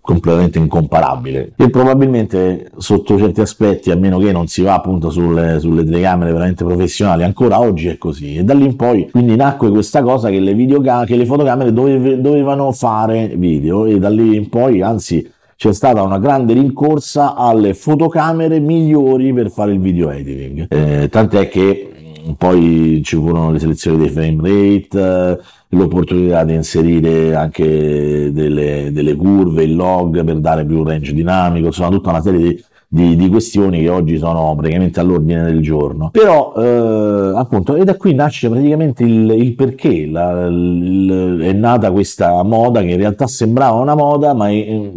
completamente 0.00 0.58
incomparabile. 0.58 1.52
E 1.56 1.70
probabilmente 1.70 2.70
sotto 2.76 3.16
certi 3.16 3.40
aspetti 3.40 3.90
a 3.90 3.96
meno 3.96 4.18
che 4.18 4.30
non 4.30 4.46
si 4.46 4.62
va 4.62 4.74
appunto 4.74 5.10
sulle, 5.10 5.58
sulle 5.58 5.84
telecamere 5.84 6.32
veramente 6.32 6.64
professionali 6.64 7.24
ancora 7.24 7.58
oggi 7.58 7.88
è 7.88 7.96
così. 7.96 8.36
E 8.36 8.44
da 8.44 8.52
lì 8.52 8.66
in 8.66 8.76
poi 8.76 9.08
quindi 9.10 9.34
nacque 9.34 9.70
questa 9.70 10.02
cosa 10.02 10.28
che 10.28 10.40
le, 10.40 10.54
videocam- 10.54 11.06
che 11.06 11.16
le 11.16 11.24
fotocamere 11.24 11.72
dove- 11.72 12.20
dovevano 12.20 12.72
fare 12.72 13.32
video. 13.36 13.86
E 13.86 13.98
da 13.98 14.10
lì 14.10 14.36
in 14.36 14.50
poi 14.50 14.82
anzi 14.82 15.32
c'è 15.64 15.72
stata 15.72 16.02
una 16.02 16.18
grande 16.18 16.52
rincorsa 16.52 17.34
alle 17.34 17.72
fotocamere 17.72 18.60
migliori 18.60 19.32
per 19.32 19.50
fare 19.50 19.72
il 19.72 19.80
video 19.80 20.10
editing. 20.10 20.66
Eh, 20.68 21.08
tant'è 21.08 21.48
che 21.48 21.90
mm, 22.28 22.32
poi 22.32 23.00
ci 23.02 23.16
furono 23.16 23.50
le 23.50 23.58
selezioni 23.58 23.96
dei 23.96 24.10
frame 24.10 24.42
rate, 24.42 24.98
eh, 25.00 25.38
l'opportunità 25.68 26.44
di 26.44 26.52
inserire 26.52 27.34
anche 27.34 28.30
delle, 28.30 28.90
delle, 28.92 29.16
curve, 29.16 29.62
il 29.62 29.74
log 29.74 30.22
per 30.22 30.36
dare 30.36 30.66
più 30.66 30.84
range 30.84 31.14
dinamico, 31.14 31.68
insomma 31.68 31.88
tutta 31.88 32.10
una 32.10 32.20
serie 32.20 32.40
di 32.40 32.64
di, 32.94 33.16
di, 33.16 33.28
questioni 33.28 33.80
che 33.80 33.88
oggi 33.88 34.18
sono 34.18 34.54
praticamente 34.56 35.00
all'ordine 35.00 35.42
del 35.42 35.60
giorno. 35.60 36.10
Però, 36.10 36.54
eh, 36.56 37.32
appunto, 37.34 37.74
e 37.74 37.82
da 37.82 37.96
qui 37.96 38.14
nasce 38.14 38.48
praticamente 38.48 39.02
il, 39.02 39.30
il 39.30 39.54
perché 39.56 40.06
la, 40.06 40.46
il, 40.46 41.40
è 41.42 41.52
nata 41.52 41.90
questa 41.90 42.40
moda 42.44 42.82
che 42.82 42.90
in 42.90 42.96
realtà 42.96 43.26
sembrava 43.26 43.80
una 43.80 43.96
moda, 43.96 44.32
ma 44.32 44.48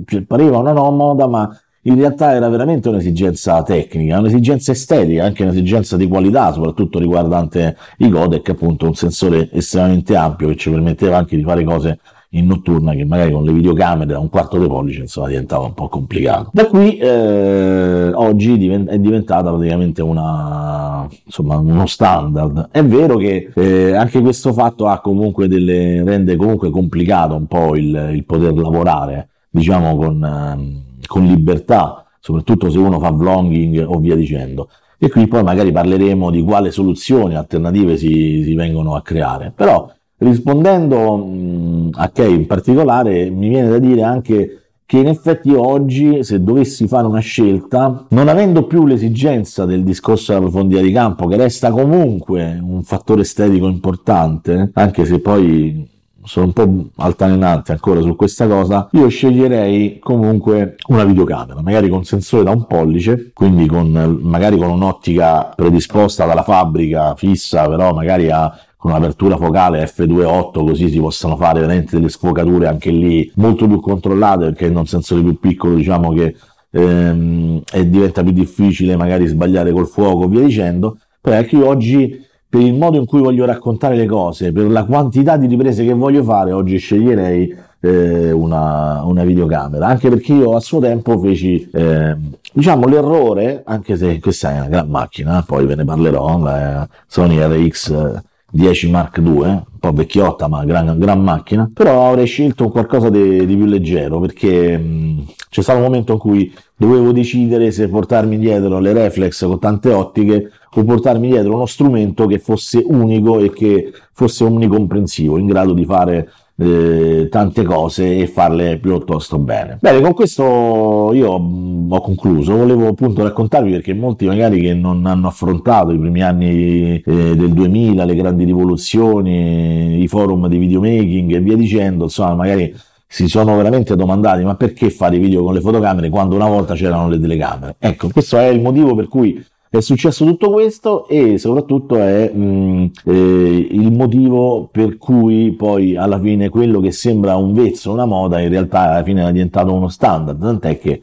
cioè, 0.06 0.22
pareva 0.27 0.60
una 0.60 0.74
no 0.74 0.92
moda, 0.92 1.25
ma 1.25 1.60
in 1.82 1.96
realtà 1.96 2.36
era 2.36 2.48
veramente 2.50 2.88
un'esigenza 2.89 3.63
tecnica, 3.63 4.20
un'esigenza 4.20 4.74
estetica, 4.74 5.24
anche 5.24 5.42
un'esigenza 5.42 5.98
di 5.98 6.08
qualità, 6.08 6.51
soprattutto 6.54 7.00
riguardante 7.00 7.77
i 7.98 8.10
codec, 8.10 8.50
appunto 8.50 8.86
un 8.86 8.94
sensore 8.94 9.50
estremamente 9.51 10.16
ampio 10.16 10.50
che 10.50 10.56
ci 10.56 10.70
permetteva 10.70 11.18
anche 11.18 11.36
di 11.36 11.42
fare 11.42 11.63
cose 11.63 12.00
in 12.32 12.46
notturna 12.46 12.94
che 12.94 13.06
magari 13.06 13.32
con 13.32 13.44
le 13.44 13.54
videocamere 13.54 14.12
da 14.12 14.20
un 14.20 14.30
quarto 14.30 14.58
di 14.60 14.68
pollice 14.68 15.02
insomma 15.02 15.28
diventava 15.28 15.66
un 15.66 15.74
po' 15.74 15.88
complicato. 15.88 16.50
Da 16.52 16.68
qui 16.68 16.98
eh, 16.98 18.12
oggi 18.14 18.54
è 18.68 19.00
diventata 19.00 19.50
praticamente 19.50 20.02
una, 20.02 21.08
insomma, 21.26 21.58
uno 21.58 21.86
standard. 21.86 22.70
È 22.72 22.84
vero 22.84 23.16
che 23.18 23.52
eh, 23.56 23.94
anche 23.94 24.22
questo 24.22 24.52
fatto 24.52 24.88
ha 24.88 25.00
comunque 25.00 25.48
delle, 25.48 26.04
rende 26.04 26.36
comunque 26.36 26.70
complicato 26.70 27.36
un 27.36 27.48
po' 27.48 27.76
il, 27.76 28.12
il 28.14 28.26
poter 28.26 28.54
lavorare 28.54 29.30
diciamo 29.50 29.96
con, 29.96 30.24
eh, 30.24 31.06
con 31.06 31.26
libertà, 31.26 32.06
soprattutto 32.20 32.70
se 32.70 32.78
uno 32.78 33.00
fa 33.00 33.12
vlogging 33.12 33.86
o 33.88 34.00
via 34.00 34.16
dicendo 34.16 34.70
e 35.00 35.10
qui 35.10 35.28
poi 35.28 35.44
magari 35.44 35.72
parleremo 35.72 36.32
di 36.32 36.42
quale 36.42 36.72
soluzioni 36.72 37.36
alternative 37.36 37.98
si, 37.98 38.42
si 38.44 38.56
vengono 38.56 38.96
a 38.96 39.02
creare. 39.04 39.54
Però 39.56 39.92
rispondendo 40.18 41.18
mh, 41.18 41.90
a 41.94 42.10
Kay 42.10 42.34
in 42.34 42.48
particolare 42.48 43.30
mi 43.30 43.50
viene 43.50 43.70
da 43.70 43.80
dire 43.80 44.04
anche 44.04 44.62
che 44.88 45.00
in 45.00 45.08
effetti 45.08 45.52
oggi 45.52 46.24
se 46.24 46.42
dovessi 46.42 46.88
fare 46.88 47.06
una 47.08 47.20
scelta, 47.20 48.06
non 48.10 48.30
avendo 48.30 48.64
più 48.68 48.86
l'esigenza 48.86 49.66
del 49.66 49.84
discorso 49.84 50.32
della 50.32 50.46
profondità 50.46 50.82
di 50.82 50.94
campo, 50.94 51.28
che 51.28 51.36
resta 51.36 51.72
comunque 51.72 52.58
un 52.62 52.84
fattore 52.84 53.24
estetico 53.24 53.68
importante, 53.68 54.72
anche 54.74 55.04
se 55.04 55.20
poi 55.20 55.86
sono 56.24 56.46
un 56.46 56.54
po' 56.54 56.90
altalenante 57.04 57.74
ancora 57.74 58.00
su 58.00 58.16
questa 58.16 58.48
cosa, 58.48 58.88
io 58.94 59.10
sceglierei 59.10 60.00
comunque 60.00 60.76
una 60.88 61.04
videocamera, 61.04 61.62
magari 61.62 61.90
con 61.90 62.06
sensore 62.06 62.44
da 62.44 62.52
un 62.52 62.66
pollice, 62.66 63.32
quindi 63.34 63.66
con, 63.66 63.90
magari 64.22 64.58
con 64.58 64.70
un'ottica 64.70 65.52
predisposta 65.54 66.26
dalla 66.26 66.44
fabbrica 66.44 67.14
fissa, 67.16 67.68
però 67.68 67.94
magari 67.94 68.30
a 68.30 68.58
con 68.78 68.92
un'apertura 68.92 69.38
focale 69.38 69.84
f2.8 69.84 70.66
così 70.66 70.90
si 70.90 71.00
possono 71.00 71.36
fare 71.36 71.60
veramente 71.60 71.96
delle 71.96 72.10
sfocature 72.10 72.68
anche 72.68 72.92
lì 72.92 73.30
molto 73.36 73.68
più 73.68 73.80
controllate 73.80 74.46
perché 74.46 74.68
in 74.68 74.78
un 74.78 74.86
sensore 74.86 75.22
più 75.22 75.40
piccolo 75.40 75.76
diciamo 75.76 76.14
che 76.14 76.36
ehm, 76.72 77.62
diventa 77.86 78.24
più 78.24 78.32
difficile 78.32 78.96
magari 78.96 79.26
sbagliare 79.26 79.72
col 79.72 79.88
fuoco 79.88 80.28
via 80.28 80.42
dicendo. 80.42 80.98
Però 81.20 81.42
che 81.42 81.56
io 81.56 81.68
oggi 81.68 82.26
per 82.50 82.62
il 82.62 82.74
modo 82.74 82.98
in 82.98 83.06
cui 83.06 83.20
voglio 83.20 83.46
raccontare 83.46 83.96
le 83.96 84.06
cose, 84.06 84.52
per 84.52 84.70
la 84.70 84.86
quantità 84.86 85.36
di 85.36 85.48
riprese 85.48 85.84
che 85.84 85.94
voglio 85.94 86.24
fare, 86.24 86.54
oggi 86.54 86.78
sceglierei 86.78 87.54
eh, 87.82 88.32
una, 88.32 89.04
una, 89.04 89.24
videocamera, 89.26 89.86
anche 89.86 90.08
perché 90.08 90.34
io 90.34 90.56
a 90.56 90.62
suo 90.62 90.80
tempo 90.80 91.20
feci, 91.20 91.70
eh, 91.74 92.16
diciamo, 92.54 92.88
l'errore, 92.88 93.64
anche 93.66 93.98
se 93.98 94.20
questa 94.20 94.52
è 94.54 94.60
una 94.60 94.70
gran 94.70 94.90
macchina, 94.90 95.44
poi 95.46 95.66
ve 95.66 95.76
ne 95.76 95.84
parlerò, 95.84 96.40
la 96.40 96.88
Sony 97.06 97.38
RX 97.38 98.22
10 98.50 98.89
Mark 98.89 99.18
II, 99.18 99.25
un 99.25 99.63
po' 99.80 99.92
vecchiotta 99.92 100.48
ma 100.48 100.63
gran, 100.63 100.98
gran 100.98 101.22
macchina, 101.22 101.70
però 101.74 102.10
avrei 102.10 102.25
scelto 102.25 102.70
qualcosa 102.70 103.10
di, 103.10 103.46
di 103.46 103.56
più 103.56 103.66
leggero 103.66 104.20
perché 104.20 104.77
mh, 104.77 105.25
c'è 105.50 105.62
stato 105.62 105.80
un 105.80 105.86
momento 105.86 106.13
in 106.13 106.20
cui 106.20 106.54
dovevo 106.75 107.12
decidere 107.12 107.72
se 107.72 107.89
portarmi 107.89 108.38
dietro 108.38 108.80
le 108.80 108.94
reflex 108.94 109.46
con 109.46 109.60
tante 109.60 109.92
ottiche 109.92 110.51
o 110.74 110.84
portarmi 110.84 111.27
dietro 111.27 111.56
uno 111.56 111.66
strumento 111.66 112.25
che 112.25 112.39
fosse 112.39 112.82
unico 112.86 113.39
e 113.39 113.51
che 113.51 113.92
fosse 114.13 114.44
omnicomprensivo, 114.44 115.38
in 115.38 115.48
grado 115.48 115.74
di 115.74 115.86
fare 115.86 116.30
eh, 116.58 117.28
tante 117.30 117.64
cose 117.64 118.18
e 118.18 118.28
farle 118.28 118.80
piuttosto 118.80 119.38
bene. 119.38 119.78
Bene, 119.80 120.02
con 120.02 120.14
questo 120.14 121.12
io 121.14 121.38
mh, 121.40 121.92
ho 121.92 122.02
concluso, 122.02 122.56
volevo 122.56 122.88
appunto 122.88 123.24
raccontarvi 123.24 123.72
perché 123.72 123.94
molti 123.94 124.26
magari 124.26 124.60
che 124.60 124.74
non 124.74 125.06
hanno 125.06 125.28
affrontato 125.28 125.92
i 125.92 126.00
primi 126.00 126.24
anni 126.24 127.00
eh, 127.00 127.36
del 127.36 127.54
2000, 127.54 128.04
le 128.04 128.16
grandi 128.16 128.44
rivoluzioni, 128.44 130.02
i 130.02 130.08
forum 130.08 130.48
di 130.48 130.58
videomaking 130.58 131.34
e 131.34 131.40
via 131.40 131.56
dicendo, 131.56 132.06
insomma 132.06 132.34
magari 132.34 132.74
si 133.10 133.30
sono 133.30 133.56
veramente 133.56 133.96
domandati 133.96 134.44
ma 134.44 134.56
perché 134.56 134.90
fare 134.90 135.18
video 135.18 135.42
con 135.42 135.54
le 135.54 135.62
fotocamere 135.62 136.10
quando 136.10 136.36
una 136.36 136.48
volta 136.48 136.74
c'erano 136.74 137.08
le 137.08 137.20
telecamere? 137.20 137.76
Ecco, 137.80 138.10
questo 138.10 138.38
è 138.38 138.48
il 138.48 138.62
motivo 138.62 138.96
per 138.96 139.08
cui 139.08 139.44
è 139.70 139.80
successo 139.82 140.26
tutto 140.26 140.52
questo 140.52 141.08
e 141.08 141.38
soprattutto 141.38 141.98
è 141.98 142.32
mh, 142.34 142.42
mm, 142.42 142.86
eh, 143.06 143.68
il 143.72 143.92
motivo 143.92 144.70
per 144.72 144.98
cui 144.98 145.52
poi 145.54 145.96
alla 145.96 146.20
fine 146.20 146.50
quello 146.50 146.80
che 146.80 146.92
sembra 146.92 147.36
un 147.36 147.54
vezzo, 147.54 147.92
una 147.92 148.06
moda, 148.06 148.40
in 148.40 148.50
realtà 148.50 148.92
alla 148.92 149.04
fine 149.04 149.28
è 149.28 149.32
diventato 149.32 149.74
uno 149.74 149.90
standard, 149.90 150.40
tant'è 150.40 150.80
che 150.80 151.02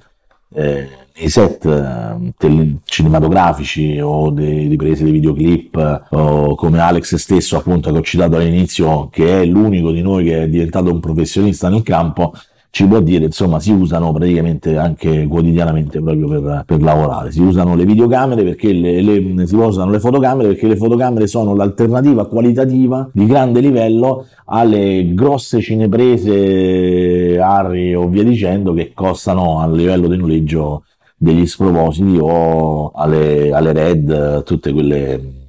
eh, 0.55 0.89
nei 1.17 1.29
set 1.29 1.65
eh, 1.65 2.33
tele- 2.37 2.77
cinematografici 2.85 4.01
o 4.01 4.31
dei 4.31 4.67
riprese 4.67 5.05
di 5.05 5.13
videoclip 5.13 6.07
o 6.11 6.55
come 6.55 6.81
Alex 6.81 7.15
stesso 7.17 7.57
appunto 7.57 7.93
che 7.93 7.99
ho 7.99 8.03
citato 8.03 8.37
all'inizio 8.37 9.09
che 9.11 9.43
è 9.43 9.45
l'unico 9.45 9.93
di 9.93 10.03
noi 10.03 10.25
che 10.25 10.43
è 10.43 10.49
diventato 10.49 10.91
un 10.91 11.01
professionista 11.01 11.69
nel 11.69 11.83
campo 11.83 12.33
ci 12.75 12.89
può 12.89 12.99
dire, 12.99 13.27
insomma, 13.27 13.61
si 13.61 13.71
usano 13.71 14.13
praticamente 14.13 14.77
anche 14.77 15.29
quotidianamente 15.29 16.01
proprio 16.01 16.27
per, 16.27 16.65
per 16.67 16.83
lavorare. 16.83 17.31
Si 17.31 17.41
usano 17.41 17.77
le 17.77 17.85
videocamere 17.85 18.43
perché 18.43 18.73
le, 18.73 19.01
le, 19.01 19.47
si 19.47 19.55
usano 19.55 19.93
le 19.93 20.01
fotocamere 20.01 20.49
perché 20.49 20.67
le 20.67 20.77
fotocamere 20.77 21.29
sono 21.29 21.55
l'alternativa 21.55 22.27
qualitativa 22.27 23.09
di 23.13 23.27
grande 23.27 23.61
livello 23.61 24.27
alle 24.47 25.15
grosse 25.15 25.61
cineprese 25.61 27.39
Harry 27.41 27.95
o 27.95 28.09
via 28.09 28.25
dicendo 28.25 28.73
che 28.73 28.91
costano 28.93 29.61
a 29.61 29.69
livello 29.69 30.09
di 30.09 30.17
noleggio 30.17 30.83
degli 31.17 31.47
spropositi 31.47 32.19
o 32.21 32.91
alle, 32.91 33.53
alle 33.53 33.73
Red, 33.73 34.43
tutte 34.43 34.73
quelle 34.73 35.44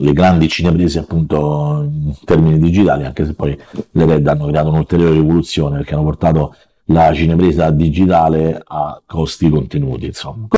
le 0.00 0.12
grandi 0.12 0.48
cineprese 0.48 0.98
appunto 1.00 1.82
in 1.82 2.14
termini 2.24 2.58
digitali, 2.58 3.04
anche 3.04 3.24
se 3.24 3.34
poi 3.34 3.56
le 3.92 4.04
RED 4.04 4.26
hanno 4.26 4.46
creato 4.46 4.68
un'ulteriore 4.68 5.12
rivoluzione 5.12 5.78
perché 5.78 5.94
hanno 5.94 6.04
portato 6.04 6.54
la 6.86 7.12
cinepresa 7.14 7.70
digitale 7.70 8.60
a 8.66 9.00
costi 9.06 9.48
contenuti, 9.48 10.06
insomma. 10.06 10.48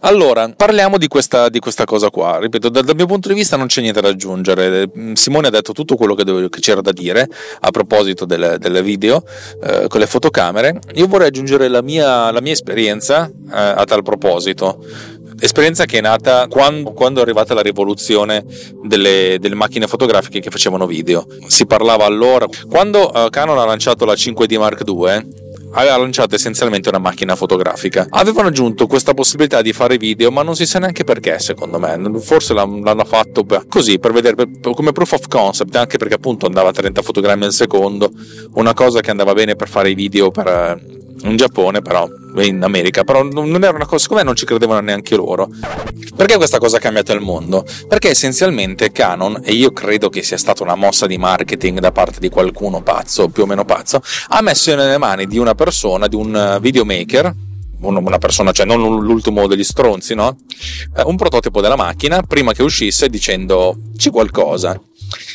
Allora, 0.00 0.48
parliamo 0.54 0.98
di 0.98 1.08
questa, 1.08 1.48
di 1.48 1.58
questa 1.58 1.84
cosa 1.84 2.10
qua. 2.10 2.38
Ripeto, 2.38 2.68
dal, 2.68 2.84
dal, 2.84 2.94
mio 2.94 3.06
punto 3.06 3.28
di 3.28 3.34
vista 3.34 3.56
non 3.56 3.66
c'è 3.66 3.80
niente 3.80 4.00
da 4.00 4.08
aggiungere. 4.08 4.88
Simone 5.14 5.48
ha 5.48 5.50
detto 5.50 5.72
tutto 5.72 5.96
quello 5.96 6.14
che, 6.14 6.22
dovevo, 6.22 6.48
che 6.48 6.60
c'era 6.60 6.80
da 6.80 6.92
dire 6.92 7.28
a 7.60 7.70
proposito 7.70 8.24
delle, 8.24 8.58
delle 8.58 8.82
video 8.82 9.24
eh, 9.62 9.86
con 9.88 9.98
le 9.98 10.06
fotocamere. 10.06 10.78
Io 10.94 11.08
vorrei 11.08 11.28
aggiungere 11.28 11.66
la 11.66 11.82
mia, 11.82 12.30
la 12.30 12.40
mia 12.40 12.52
esperienza 12.52 13.26
eh, 13.26 13.32
a 13.50 13.84
tal 13.84 14.02
proposito 14.02 14.84
esperienza 15.38 15.84
che 15.84 15.98
è 15.98 16.00
nata 16.00 16.46
quando, 16.48 16.92
quando 16.92 17.20
è 17.20 17.22
arrivata 17.22 17.54
la 17.54 17.62
rivoluzione 17.62 18.44
delle, 18.82 19.36
delle, 19.40 19.54
macchine 19.54 19.86
fotografiche 19.86 20.40
che 20.40 20.50
facevano 20.50 20.86
video. 20.86 21.26
Si 21.46 21.66
parlava 21.66 22.04
allora, 22.04 22.46
quando 22.68 23.10
uh, 23.12 23.28
Canon 23.30 23.58
ha 23.58 23.64
lanciato 23.64 24.04
la 24.04 24.14
5D 24.14 24.58
Mark 24.58 24.82
II, 24.86 25.44
aveva 25.72 25.96
lanciato 25.98 26.34
essenzialmente 26.34 26.88
una 26.88 26.98
macchina 26.98 27.36
fotografica. 27.36 28.06
Avevano 28.10 28.48
aggiunto 28.48 28.86
questa 28.86 29.14
possibilità 29.14 29.62
di 29.62 29.72
fare 29.72 29.96
video, 29.96 30.30
ma 30.30 30.42
non 30.42 30.56
si 30.56 30.66
sa 30.66 30.78
neanche 30.78 31.04
perché, 31.04 31.38
secondo 31.38 31.78
me. 31.78 31.98
Forse 32.20 32.54
l'hanno 32.54 33.04
fatto 33.04 33.46
così 33.68 33.98
per 33.98 34.12
vedere 34.12 34.36
come 34.60 34.92
proof 34.92 35.12
of 35.12 35.28
concept, 35.28 35.74
anche 35.76 35.98
perché 35.98 36.14
appunto 36.14 36.46
andava 36.46 36.70
a 36.70 36.72
30 36.72 37.02
fotogrammi 37.02 37.44
al 37.44 37.52
secondo, 37.52 38.10
una 38.54 38.74
cosa 38.74 39.00
che 39.00 39.10
andava 39.10 39.32
bene 39.34 39.54
per 39.54 39.68
fare 39.68 39.90
i 39.90 39.94
video 39.94 40.30
per 40.30 41.04
in 41.22 41.36
Giappone, 41.36 41.82
però 41.82 42.08
in 42.36 42.62
America, 42.62 43.04
però 43.04 43.22
non 43.22 43.62
era 43.62 43.74
una 43.74 43.86
cosa, 43.86 44.02
secondo 44.02 44.22
me 44.22 44.28
non 44.28 44.36
ci 44.36 44.44
credevano 44.44 44.80
neanche 44.80 45.16
loro. 45.16 45.48
Perché 46.14 46.36
questa 46.36 46.58
cosa 46.58 46.76
ha 46.76 46.80
cambiato 46.80 47.12
il 47.12 47.20
mondo? 47.20 47.64
Perché 47.88 48.10
essenzialmente 48.10 48.92
Canon, 48.92 49.40
e 49.44 49.52
io 49.52 49.72
credo 49.72 50.08
che 50.08 50.22
sia 50.22 50.38
stata 50.38 50.62
una 50.62 50.74
mossa 50.74 51.06
di 51.06 51.18
marketing 51.18 51.78
da 51.78 51.92
parte 51.92 52.20
di 52.20 52.28
qualcuno 52.28 52.82
pazzo, 52.82 53.28
più 53.28 53.42
o 53.42 53.46
meno 53.46 53.64
pazzo, 53.64 54.02
ha 54.28 54.40
messo 54.42 54.74
nelle 54.74 54.98
mani 54.98 55.26
di 55.26 55.38
una 55.38 55.54
persona, 55.54 56.06
di 56.06 56.16
un 56.16 56.58
videomaker, 56.60 57.34
una 57.80 58.18
persona, 58.18 58.52
cioè 58.52 58.66
non 58.66 58.80
l'ultimo 58.80 59.46
degli 59.46 59.62
stronzi, 59.62 60.14
no? 60.14 60.36
Eh, 60.96 61.02
un 61.02 61.16
prototipo 61.16 61.60
della 61.60 61.76
macchina 61.76 62.22
prima 62.22 62.52
che 62.52 62.62
uscisse 62.62 63.08
dicendo 63.08 63.76
c'è 63.96 64.10
qualcosa. 64.10 64.80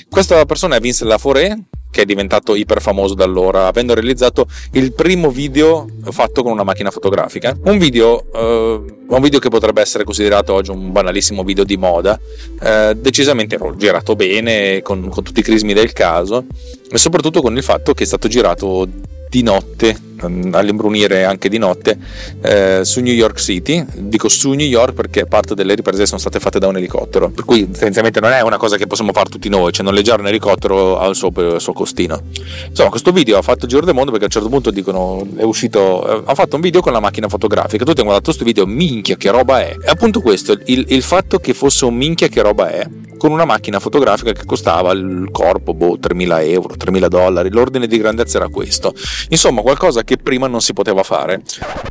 Questa 0.09 0.43
persona 0.45 0.75
è 0.75 0.79
Vincent 0.79 1.09
Laforet, 1.09 1.57
che 1.91 2.01
è 2.01 2.05
diventato 2.05 2.55
iper 2.55 2.81
famoso 2.81 3.13
da 3.13 3.25
allora, 3.25 3.67
avendo 3.67 3.93
realizzato 3.93 4.47
il 4.71 4.93
primo 4.93 5.29
video 5.29 5.87
fatto 6.09 6.41
con 6.41 6.51
una 6.51 6.63
macchina 6.63 6.89
fotografica. 6.89 7.55
Un 7.65 7.77
video, 7.77 8.25
eh, 8.33 8.81
un 9.07 9.21
video 9.21 9.39
che 9.39 9.49
potrebbe 9.49 9.81
essere 9.81 10.03
considerato 10.03 10.53
oggi 10.53 10.71
un 10.71 10.91
banalissimo 10.91 11.43
video 11.43 11.63
di 11.63 11.77
moda, 11.77 12.19
eh, 12.61 12.95
decisamente 12.95 13.59
girato 13.75 14.15
bene, 14.15 14.81
con, 14.81 15.09
con 15.09 15.23
tutti 15.23 15.41
i 15.41 15.43
crismi 15.43 15.73
del 15.73 15.91
caso, 15.93 16.45
e 16.89 16.97
soprattutto 16.97 17.41
con 17.41 17.55
il 17.55 17.63
fatto 17.63 17.93
che 17.93 18.03
è 18.03 18.07
stato 18.07 18.27
girato 18.27 18.87
di 19.29 19.43
notte 19.43 20.09
all'imbrunire 20.21 21.23
anche 21.23 21.49
di 21.49 21.57
notte 21.57 21.97
eh, 22.41 22.81
su 22.83 23.01
New 23.01 23.13
York 23.13 23.39
City. 23.39 23.83
Dico 23.93 24.29
su 24.29 24.51
New 24.51 24.67
York 24.67 24.93
perché 24.93 25.25
parte 25.25 25.55
delle 25.55 25.75
riprese 25.75 26.05
sono 26.05 26.19
state 26.19 26.39
fatte 26.39 26.59
da 26.59 26.67
un 26.67 26.77
elicottero, 26.77 27.29
per 27.29 27.45
cui 27.45 27.69
tendenzialmente 27.69 28.19
non 28.19 28.31
è 28.31 28.41
una 28.41 28.57
cosa 28.57 28.77
che 28.77 28.87
possiamo 28.87 29.11
fare 29.13 29.29
tutti 29.29 29.49
noi, 29.49 29.71
cioè 29.71 29.85
noleggiare 29.85 30.21
un 30.21 30.27
elicottero 30.27 30.99
al 30.99 31.15
suo, 31.15 31.31
al 31.35 31.61
suo 31.61 31.73
costino. 31.73 32.21
Insomma, 32.67 32.89
questo 32.89 33.11
video 33.11 33.37
ha 33.37 33.41
fatto 33.41 33.65
il 33.65 33.71
giro 33.71 33.85
del 33.85 33.93
mondo 33.93 34.11
perché 34.11 34.25
a 34.25 34.27
un 34.27 34.33
certo 34.33 34.49
punto 34.49 34.71
dicono 34.71 35.25
è 35.35 35.43
uscito, 35.43 36.07
eh, 36.07 36.23
ha 36.25 36.35
fatto 36.35 36.55
un 36.55 36.61
video 36.61 36.81
con 36.81 36.93
la 36.93 36.99
macchina 36.99 37.27
fotografica, 37.27 37.83
tutti 37.83 38.01
hanno 38.01 38.09
guardato 38.09 38.31
questo 38.31 38.43
video, 38.43 38.65
minchia 38.65 39.15
che 39.15 39.29
roba 39.29 39.61
è. 39.61 39.75
E 39.81 39.89
appunto 39.89 40.21
questo, 40.21 40.57
il, 40.65 40.85
il 40.89 41.01
fatto 41.01 41.39
che 41.39 41.53
fosse 41.53 41.85
un 41.85 41.95
minchia 41.95 42.27
che 42.27 42.41
roba 42.41 42.69
è, 42.69 42.87
con 43.21 43.31
una 43.31 43.45
macchina 43.45 43.79
fotografica 43.79 44.31
che 44.31 44.45
costava 44.45 44.91
il 44.93 45.29
corpo, 45.31 45.75
boh, 45.75 45.99
3.000 45.99 46.49
euro, 46.49 46.73
3.000 46.73 47.05
dollari, 47.05 47.51
l'ordine 47.51 47.85
di 47.85 47.99
grandezza 47.99 48.37
era 48.37 48.47
questo. 48.47 48.95
Insomma, 49.29 49.61
qualcosa 49.61 50.03
che 50.03 50.10
prima 50.17 50.47
non 50.47 50.61
si 50.61 50.73
poteva 50.73 51.03
fare. 51.03 51.41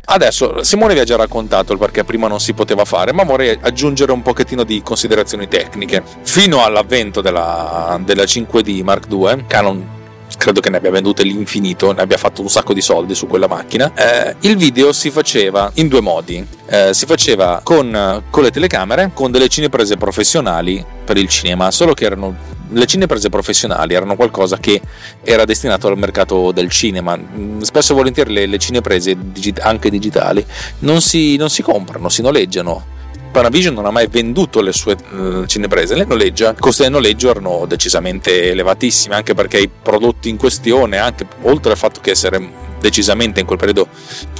Adesso, 0.05 0.63
Simone 0.63 0.93
vi 0.93 0.99
ha 0.99 1.03
già 1.03 1.15
raccontato 1.15 1.73
il 1.73 1.79
perché 1.79 2.03
prima 2.03 2.27
non 2.27 2.39
si 2.39 2.53
poteva 2.53 2.85
fare, 2.85 3.13
ma 3.13 3.23
vorrei 3.23 3.57
aggiungere 3.61 4.11
un 4.11 4.21
pochettino 4.21 4.63
di 4.63 4.81
considerazioni 4.83 5.47
tecniche. 5.47 6.03
Fino 6.23 6.63
all'avvento 6.63 7.21
della, 7.21 7.99
della 8.03 8.23
5D 8.23 8.83
Mark 8.83 9.07
II, 9.09 9.45
Canon 9.47 9.99
credo 10.37 10.59
che 10.59 10.69
ne 10.69 10.77
abbia 10.77 10.91
vendute 10.91 11.23
l'infinito, 11.23 11.91
ne 11.91 12.01
abbia 12.01 12.17
fatto 12.17 12.41
un 12.41 12.49
sacco 12.49 12.73
di 12.73 12.81
soldi 12.81 13.13
su 13.13 13.27
quella 13.27 13.47
macchina. 13.47 13.91
Eh, 13.93 14.35
il 14.41 14.57
video 14.57 14.91
si 14.91 15.11
faceva 15.11 15.71
in 15.75 15.87
due 15.87 16.01
modi: 16.01 16.45
eh, 16.67 16.93
si 16.93 17.05
faceva 17.05 17.61
con, 17.63 18.23
con, 18.29 18.43
le 18.43 18.51
telecamere, 18.51 19.11
con 19.13 19.31
delle 19.31 19.47
cineprese 19.47 19.97
professionali 19.97 20.83
per 21.05 21.17
il 21.17 21.27
cinema, 21.27 21.71
solo 21.71 21.93
che 21.93 22.05
erano 22.05 22.35
le 22.71 22.85
cineprese 22.85 23.29
professionali 23.29 23.93
erano 23.93 24.15
qualcosa 24.15 24.57
che 24.57 24.81
era 25.23 25.45
destinato 25.45 25.87
al 25.87 25.97
mercato 25.97 26.51
del 26.51 26.69
cinema. 26.69 27.17
Mm, 27.17 27.61
spesso 27.61 27.93
e 27.93 27.95
volentieri 27.95 28.33
le, 28.33 28.45
le 28.45 28.57
cineprese 28.57 29.17
anche 29.59 29.89
digitali 29.89 30.45
non 30.79 31.01
si, 31.01 31.35
non 31.35 31.49
si 31.49 31.61
comprano, 31.61 32.09
si 32.09 32.21
noleggiano 32.21 32.99
Panavision 33.31 33.73
non 33.73 33.85
ha 33.85 33.91
mai 33.91 34.07
venduto 34.07 34.59
le 34.59 34.73
sue 34.73 34.97
uh, 35.11 35.45
cineprese, 35.45 35.95
le 35.95 36.03
noleggia. 36.03 36.51
I 36.51 36.59
costi 36.59 36.81
del 36.81 36.91
noleggio 36.91 37.29
erano 37.29 37.65
decisamente 37.65 38.51
elevatissimi, 38.51 39.15
anche 39.15 39.33
perché 39.33 39.57
i 39.57 39.69
prodotti 39.69 40.27
in 40.27 40.35
questione, 40.35 40.97
anche 40.97 41.25
oltre 41.43 41.71
al 41.71 41.77
fatto 41.77 42.01
che 42.01 42.11
essere 42.11 42.69
decisamente 42.81 43.39
in 43.39 43.45
quel 43.45 43.57
periodo 43.57 43.87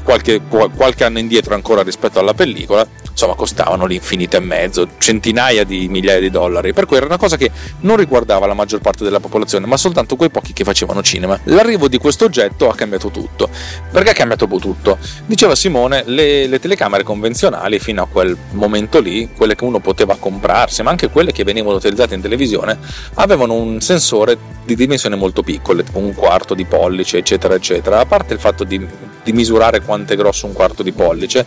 qualche, 0.03 0.41
qualche 0.41 1.03
anno 1.03 1.19
indietro 1.19 1.53
ancora 1.53 1.83
rispetto 1.83 2.19
alla 2.19 2.33
pellicola, 2.33 2.85
insomma 3.09 3.35
costavano 3.35 3.85
l'infinito 3.85 4.37
e 4.37 4.39
mezzo, 4.39 4.87
centinaia 4.97 5.63
di 5.63 5.87
migliaia 5.87 6.19
di 6.19 6.29
dollari, 6.29 6.73
per 6.73 6.85
cui 6.85 6.97
era 6.97 7.05
una 7.05 7.17
cosa 7.17 7.37
che 7.37 7.51
non 7.81 7.95
riguardava 7.95 8.47
la 8.47 8.53
maggior 8.53 8.81
parte 8.81 9.03
della 9.03 9.19
popolazione, 9.19 9.65
ma 9.67 9.77
soltanto 9.77 10.15
quei 10.15 10.29
pochi 10.29 10.53
che 10.53 10.63
facevano 10.63 11.01
cinema. 11.01 11.39
L'arrivo 11.45 11.87
di 11.87 11.97
questo 11.97 12.25
oggetto 12.25 12.69
ha 12.69 12.75
cambiato 12.75 13.09
tutto. 13.09 13.49
Perché 13.91 14.09
ha 14.09 14.13
cambiato 14.13 14.47
tutto? 14.47 14.97
Diceva 15.25 15.55
Simone, 15.55 16.03
le, 16.05 16.47
le 16.47 16.59
telecamere 16.59 17.03
convenzionali 17.03 17.79
fino 17.79 18.01
a 18.01 18.07
quel 18.07 18.35
momento 18.51 18.99
lì, 18.99 19.29
quelle 19.35 19.55
che 19.55 19.63
uno 19.63 19.79
poteva 19.79 20.15
comprarsi, 20.17 20.81
ma 20.81 20.89
anche 20.89 21.09
quelle 21.09 21.31
che 21.31 21.43
venivano 21.43 21.75
utilizzate 21.75 22.15
in 22.15 22.21
televisione, 22.21 22.77
avevano 23.15 23.53
un 23.53 23.81
sensore 23.81 24.37
di 24.65 24.75
dimensioni 24.75 25.15
molto 25.15 25.43
piccole, 25.43 25.83
tipo 25.83 25.99
un 25.99 26.13
quarto 26.15 26.53
di 26.53 26.65
pollice, 26.65 27.17
eccetera, 27.17 27.53
eccetera. 27.53 27.99
A 27.99 28.05
parte 28.05 28.30
il 28.33 28.39
fatto 28.39 28.63
di, 28.63 28.85
di 29.23 29.31
misurare 29.33 29.81
quanto 29.81 30.13
è 30.13 30.15
grosso 30.15 30.45
un 30.45 30.53
quarto 30.53 30.83
di 30.83 30.91
pollice, 30.91 31.45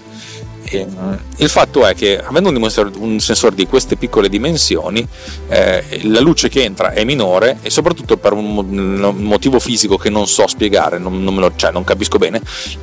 e, 0.65 0.87
il 1.37 1.49
fatto 1.49 1.87
è 1.87 1.95
che 1.95 2.19
avendo 2.19 2.49
un, 2.49 2.91
un 2.99 3.21
sensore 3.21 3.55
di 3.55 3.67
queste 3.67 3.97
piccole 3.97 4.29
dimensioni, 4.29 5.07
eh, 5.49 6.01
la 6.05 6.21
luce 6.21 6.49
che 6.49 6.63
entra 6.63 6.93
è 6.93 7.05
minore 7.05 7.59
e 7.63 7.71
soprattutto 7.71 8.17
per 8.17 8.33
un, 8.33 8.57
un 8.57 9.23
motivo 9.23 9.59
fisico 9.59 9.97
che 9.97 10.11
non 10.11 10.27
so 10.27 10.47
spiegare, 10.47 10.99
non, 10.99 11.23
non, 11.23 11.37
lo, 11.37 11.53
cioè, 11.57 11.71
non 11.71 11.85
capisco 11.85 12.19
bene, 12.19 12.41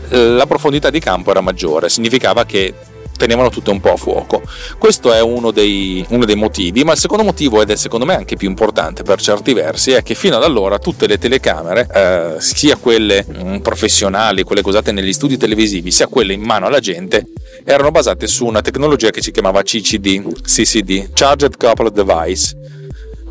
la 0.10 0.46
profondità 0.46 0.90
di 0.90 1.00
campo 1.00 1.32
era 1.32 1.42
maggiore, 1.42 1.90
significava 1.90 2.46
che 2.46 2.74
tenevano 3.22 3.50
tutte 3.50 3.70
un 3.70 3.80
po' 3.80 3.94
a 3.94 3.98
fuoco. 3.98 4.42
Questo 4.80 5.14
è 5.14 5.22
uno 5.22 5.52
dei, 5.52 6.04
uno 6.10 6.26
dei, 6.26 6.36
motivi, 6.36 6.84
ma 6.84 6.94
il 6.94 6.98
secondo 6.98 7.24
motivo, 7.24 7.62
ed 7.62 7.70
è 7.70 7.76
secondo 7.76 8.04
me 8.04 8.16
anche 8.16 8.36
più 8.36 8.50
importante 8.50 9.04
per 9.04 9.22
certi 9.22 9.54
versi, 9.54 9.92
è 9.92 10.02
che 10.02 10.16
fino 10.16 10.38
ad 10.38 10.44
allora 10.44 10.80
tutte 10.80 11.06
le 11.06 11.20
telecamere, 11.20 11.88
eh, 11.94 12.42
sia 12.42 12.78
quelle 12.78 13.24
mm, 13.32 13.58
professionali, 13.58 14.42
quelle 14.42 14.64
usate 14.66 14.92
negli 14.92 15.14
studi 15.14 15.38
televisivi, 15.38 15.92
sia 15.92 16.08
quelle 16.08 16.34
in 16.34 16.42
mano 16.42 16.66
alla 16.66 16.80
gente, 16.80 17.28
erano 17.64 17.92
basate 17.92 18.26
su 18.26 18.48
una 18.48 18.62
tecnologia 18.62 19.12
che 19.12 19.22
si 19.22 19.30
chiamava 19.30 19.62
CCD, 19.62 20.42
CCD, 20.42 21.12
Charged 21.14 21.58
Coupled 21.58 21.94
Device 21.94 22.58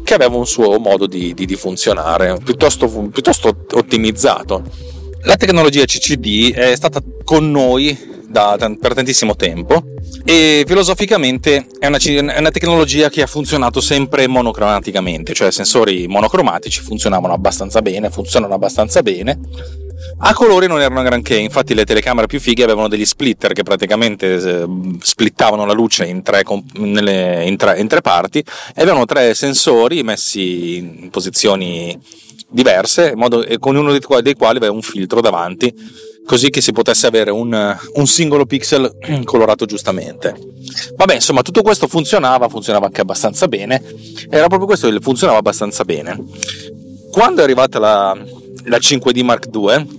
che 0.05 0.15
aveva 0.15 0.37
un 0.37 0.47
suo 0.47 0.79
modo 0.79 1.07
di, 1.07 1.35
di, 1.35 1.47
di 1.47 1.55
funzionare 1.57 2.39
piuttosto, 2.43 2.89
piuttosto 2.89 3.55
ottimizzato. 3.73 4.63
La 5.23 5.37
tecnologia 5.37 5.85
CCD 5.85 6.55
è 6.55 6.75
stata 6.75 7.03
con 7.25 7.51
noi 7.51 8.09
da, 8.27 8.57
per 8.81 8.95
tantissimo 8.95 9.37
tempo 9.37 9.83
e 10.25 10.65
filosoficamente 10.67 11.67
è 11.79 11.87
una, 11.87 11.99
è 11.99 12.39
una, 12.39 12.51
tecnologia 12.51 13.11
che 13.11 13.23
ha 13.23 13.27
funzionato 13.27 13.81
sempre 13.81 14.27
monocromaticamente, 14.29 15.35
cioè 15.35 15.51
sensori 15.51 16.07
monocromatici 16.07 16.81
funzionavano 16.81 17.35
abbastanza 17.35 17.83
bene, 17.83 18.11
funzionano 18.11 18.55
abbastanza 18.55 19.03
bene. 19.03 19.39
A 20.19 20.35
colori 20.35 20.67
non 20.67 20.81
erano 20.81 21.03
granché, 21.03 21.37
infatti 21.37 21.75
le 21.75 21.85
telecamere 21.85 22.27
più 22.27 22.41
fighe 22.41 22.65
avevano 22.65 22.89
degli 22.89 23.05
splitter 23.05 23.53
che 23.53 23.63
praticamente 23.63 24.35
eh, 24.35 24.67
splittavano 25.01 25.65
la 25.65 25.73
luce 25.73 26.07
in 26.07 26.23
tre, 26.23 26.43
nelle, 26.75 27.45
in 27.47 27.57
tre, 27.57 27.79
in 27.81 27.89
tre 27.89 28.01
parti 28.01 28.39
e 28.39 28.83
avevano 28.83 29.05
tre 29.05 29.35
sensori 29.35 30.03
messi 30.03 30.77
in 30.77 31.11
posizioni 31.11 31.99
diverse, 32.49 33.15
modo, 33.15 33.45
con 33.59 33.77
uno 33.77 33.93
dei 33.93 34.01
quali, 34.01 34.23
dei 34.23 34.35
quali 34.35 34.57
aveva 34.59 34.73
un 34.73 34.83
filtro 34.83 35.21
davanti 35.21 35.75
così 36.31 36.51
che 36.51 36.61
si 36.61 36.71
potesse 36.71 37.09
avere 37.09 37.31
un, 37.31 37.77
un 37.95 38.07
singolo 38.07 38.47
pixel 38.47 38.99
colorato 39.25 39.67
giustamente. 39.67 40.37
Vabbè, 40.95 41.15
insomma, 41.15 41.43
tutto 41.43 41.63
questo 41.63 41.89
funzionava, 41.89 42.49
funzionava 42.49 42.87
anche 42.87 43.01
abbastanza 43.01 43.49
bene, 43.49 43.83
era 44.29 44.47
proprio 44.47 44.67
questo 44.67 44.89
che 44.89 45.01
funzionava 45.01 45.39
abbastanza 45.39 45.85
bene. 45.85 46.17
Quando 47.11 47.41
è 47.41 47.45
arrivata 47.45 47.81
la, 47.81 48.17
la 48.65 48.79
5D 48.79 49.23
Mark 49.23 49.49
II, 49.53 49.99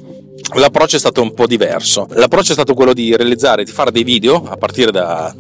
l'approccio 0.56 0.96
è 0.96 1.00
stato 1.00 1.22
un 1.22 1.34
po' 1.34 1.48
diverso. 1.48 2.08
L'approccio 2.12 2.52
è 2.52 2.56
stato 2.56 2.74
quello 2.74 2.94
di 2.94 3.16
realizzare, 3.16 3.64
di 3.64 3.72
fare 3.72 3.92
dei 3.92 4.04
video 4.04 4.44
a 4.48 4.58
partire 4.58 4.92
da 4.92 5.34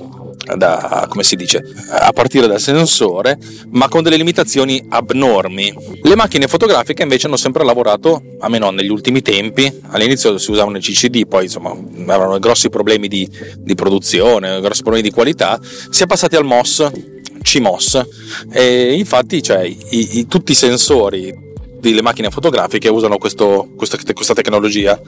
da, 0.55 1.05
come 1.09 1.23
si 1.23 1.35
dice, 1.35 1.63
a 1.89 2.11
partire 2.11 2.47
dal 2.47 2.59
sensore, 2.59 3.37
ma 3.69 3.87
con 3.87 4.03
delle 4.03 4.17
limitazioni 4.17 4.83
abnormi. 4.89 5.73
Le 6.01 6.15
macchine 6.15 6.47
fotografiche 6.47 7.03
invece 7.03 7.27
hanno 7.27 7.37
sempre 7.37 7.63
lavorato, 7.63 8.21
a 8.39 8.49
meno 8.49 8.69
negli 8.71 8.89
ultimi 8.89 9.21
tempi, 9.21 9.71
all'inizio 9.89 10.37
si 10.37 10.51
usavano 10.51 10.77
i 10.77 10.81
CCD, 10.81 11.27
poi 11.27 11.45
insomma 11.45 11.71
avevano 11.71 12.39
grossi 12.39 12.69
problemi 12.69 13.07
di, 13.07 13.29
di 13.57 13.75
produzione, 13.75 14.59
grossi 14.61 14.81
problemi 14.81 15.07
di 15.07 15.13
qualità, 15.13 15.59
si 15.89 16.03
è 16.03 16.05
passati 16.05 16.35
al 16.35 16.45
MOS, 16.45 16.89
CMOS, 17.41 18.01
e 18.51 18.93
infatti 18.93 19.41
cioè, 19.41 19.63
i, 19.63 20.19
i, 20.19 20.27
tutti 20.27 20.51
i 20.51 20.55
sensori 20.55 21.49
delle 21.81 22.01
macchine 22.01 22.29
fotografiche 22.29 22.87
usano 22.87 23.17
questo, 23.17 23.69
questa, 23.75 23.97
questa 24.13 24.33
tecnologia. 24.33 24.99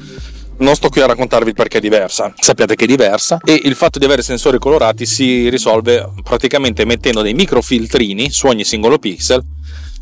Non 0.56 0.76
sto 0.76 0.90
qui 0.90 1.02
a 1.02 1.06
raccontarvi 1.06 1.50
il 1.50 1.56
perché 1.56 1.78
è 1.78 1.82
diversa, 1.82 2.34
sappiate 2.38 2.76
che 2.76 2.84
è 2.84 2.88
diversa. 2.88 3.40
E 3.44 3.62
il 3.64 3.76
fatto 3.76 4.00
di 4.00 4.06
avere 4.06 4.22
sensori 4.22 4.60
colorati 4.60 5.06
si 5.06 5.50
risolve 5.50 6.12
praticamente 6.24 6.86
mettendo 6.86 7.22
dei 7.22 7.34
microfiltrini 7.34 8.30
su 8.30 8.48
ogni 8.48 8.64
singolo 8.64 9.00
pixel 9.00 9.44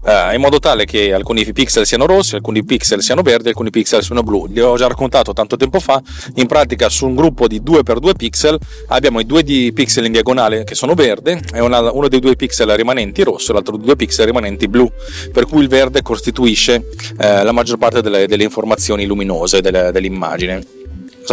eh, 0.03 0.35
in 0.35 0.41
modo 0.41 0.59
tale 0.59 0.85
che 0.85 1.13
alcuni 1.13 1.43
pixel 1.51 1.85
siano 1.85 2.05
rossi, 2.05 2.35
alcuni 2.35 2.63
pixel 2.63 3.01
siano 3.01 3.21
verdi, 3.21 3.49
alcuni 3.49 3.69
pixel 3.69 4.03
siano 4.03 4.23
blu. 4.23 4.47
Li 4.47 4.59
ho 4.59 4.75
già 4.75 4.87
raccontato 4.87 5.33
tanto 5.33 5.55
tempo 5.57 5.79
fa. 5.79 6.01
In 6.35 6.47
pratica, 6.47 6.89
su 6.89 7.05
un 7.05 7.15
gruppo 7.15 7.47
di 7.47 7.61
2x2 7.61 8.15
pixel 8.15 8.59
abbiamo 8.87 9.19
i 9.19 9.25
due 9.25 9.43
pixel 9.43 10.05
in 10.05 10.11
diagonale 10.11 10.63
che 10.63 10.75
sono 10.75 10.93
verde 10.93 11.41
e 11.53 11.61
una, 11.61 11.91
uno 11.91 12.07
dei 12.07 12.19
due 12.19 12.35
pixel 12.35 12.69
rimanenti 12.75 13.23
rosso 13.23 13.51
e 13.51 13.53
l'altro 13.53 13.77
due 13.77 13.95
pixel 13.95 14.25
rimanenti 14.25 14.67
blu. 14.67 14.89
Per 15.31 15.45
cui 15.45 15.61
il 15.61 15.67
verde 15.67 16.01
costituisce 16.01 16.87
eh, 17.19 17.43
la 17.43 17.51
maggior 17.51 17.77
parte 17.77 18.01
delle, 18.01 18.27
delle 18.27 18.43
informazioni 18.43 19.05
luminose 19.05 19.61
delle, 19.61 19.91
dell'immagine 19.91 20.79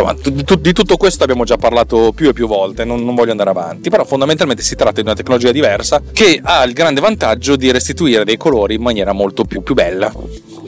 insomma, 0.00 0.56
di 0.58 0.72
tutto 0.72 0.96
questo 0.96 1.24
abbiamo 1.24 1.44
già 1.44 1.56
parlato 1.56 2.12
più 2.12 2.28
e 2.28 2.32
più 2.32 2.46
volte, 2.46 2.84
non, 2.84 3.04
non, 3.04 3.14
voglio 3.14 3.30
andare 3.30 3.50
avanti, 3.50 3.90
però 3.90 4.04
fondamentalmente 4.04 4.62
si 4.62 4.74
tratta 4.76 5.00
di 5.00 5.00
una 5.00 5.14
tecnologia 5.14 5.52
diversa 5.52 6.02
che 6.12 6.40
ha 6.42 6.62
il 6.64 6.72
grande 6.72 7.00
vantaggio 7.00 7.56
di 7.56 7.70
restituire 7.70 8.24
dei 8.24 8.36
colori 8.36 8.74
in 8.74 8.82
maniera 8.82 9.12
molto 9.12 9.44
più, 9.44 9.62
più 9.62 9.74
bella. 9.74 10.12